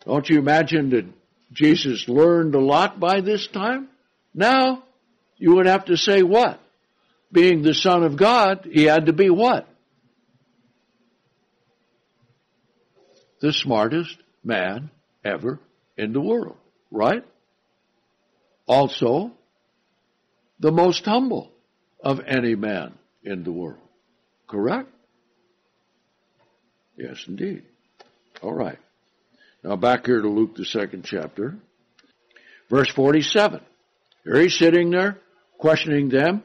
[0.04, 1.06] Don't you imagine that
[1.52, 3.88] Jesus learned a lot by this time?
[4.34, 4.82] Now,
[5.36, 6.60] you would have to say what?
[7.30, 9.68] Being the Son of God, he had to be what?
[13.40, 14.90] The smartest man
[15.24, 15.60] ever
[15.96, 16.56] in the world,
[16.90, 17.24] right?
[18.66, 19.32] Also,
[20.58, 21.52] the most humble
[22.02, 23.78] of any man in the world.
[24.46, 24.88] Correct?
[26.96, 27.62] Yes, indeed.
[28.42, 28.78] All right.
[29.62, 31.56] Now back here to Luke, the second chapter,
[32.70, 33.60] verse 47.
[34.24, 35.18] Here he's sitting there,
[35.58, 36.42] questioning them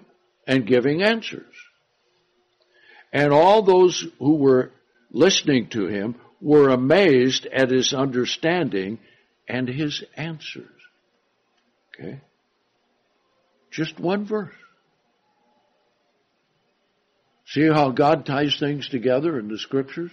[0.47, 1.53] and giving answers.
[3.11, 4.71] And all those who were
[5.11, 8.99] listening to him were amazed at his understanding
[9.47, 10.69] and his answers.
[11.93, 12.21] Okay?
[13.71, 14.53] Just one verse.
[17.45, 20.11] See how God ties things together in the scriptures?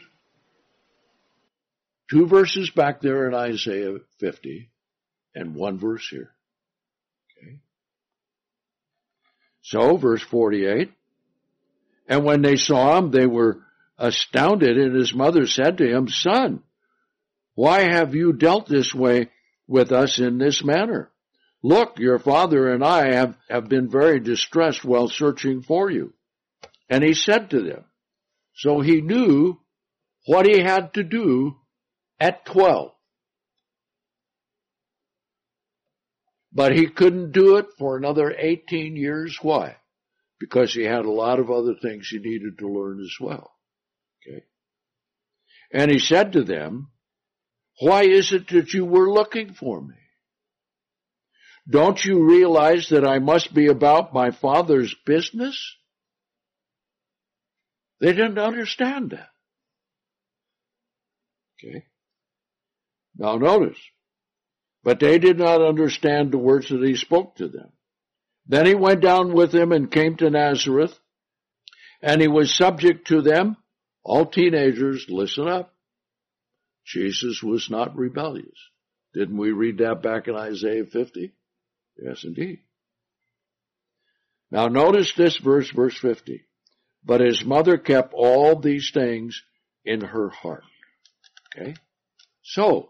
[2.10, 4.68] Two verses back there in Isaiah 50
[5.34, 6.32] and one verse here.
[7.38, 7.60] Okay.
[9.70, 10.90] So, verse 48.
[12.08, 13.62] And when they saw him, they were
[13.96, 16.64] astounded, and his mother said to him, Son,
[17.54, 19.30] why have you dealt this way
[19.68, 21.12] with us in this manner?
[21.62, 26.14] Look, your father and I have, have been very distressed while searching for you.
[26.88, 27.84] And he said to them,
[28.52, 29.60] so he knew
[30.26, 31.54] what he had to do
[32.18, 32.90] at 12.
[36.53, 39.38] But he couldn't do it for another 18 years.
[39.40, 39.76] Why?
[40.38, 43.53] Because he had a lot of other things he needed to learn as well.
[44.26, 44.44] Okay.
[45.72, 46.90] And he said to them,
[47.78, 49.94] why is it that you were looking for me?
[51.68, 55.76] Don't you realize that I must be about my father's business?
[58.01, 59.28] They didn't understand that.
[61.62, 61.84] Okay.
[63.16, 63.78] Now notice,
[64.82, 67.70] but they did not understand the words that he spoke to them.
[68.46, 70.98] Then he went down with them and came to Nazareth,
[72.02, 73.56] and he was subject to them
[74.02, 75.74] all teenagers, listen up.
[76.84, 78.58] Jesus was not rebellious.
[79.12, 81.32] Didn't we read that back in Isaiah 50?
[82.02, 82.61] Yes, indeed.
[84.50, 86.44] Now notice this verse, verse 50.
[87.04, 89.42] But his mother kept all these things
[89.84, 90.64] in her heart.
[91.54, 91.74] Okay?
[92.42, 92.89] So,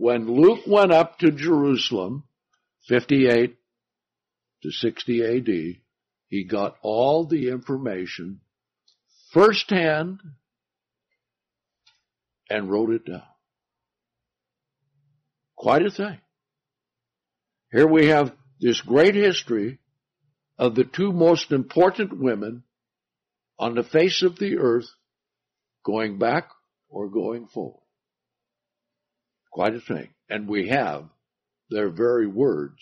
[0.00, 2.24] when Luke went up to Jerusalem,
[2.88, 3.54] 58
[4.62, 5.76] to 60 AD,
[6.28, 8.40] he got all the information
[9.30, 10.20] firsthand
[12.48, 13.22] and wrote it down.
[15.54, 16.18] Quite a thing.
[17.70, 19.80] Here we have this great history
[20.56, 22.62] of the two most important women
[23.58, 24.88] on the face of the earth
[25.84, 26.48] going back
[26.88, 27.82] or going forward.
[29.50, 30.10] Quite a thing.
[30.28, 31.08] And we have
[31.70, 32.78] their very words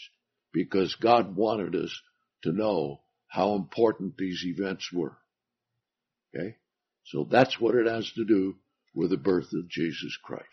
[0.53, 2.01] because God wanted us
[2.43, 5.17] to know how important these events were.
[6.35, 6.57] Okay?
[7.05, 8.57] So that's what it has to do
[8.95, 10.45] with the birth of Jesus Christ.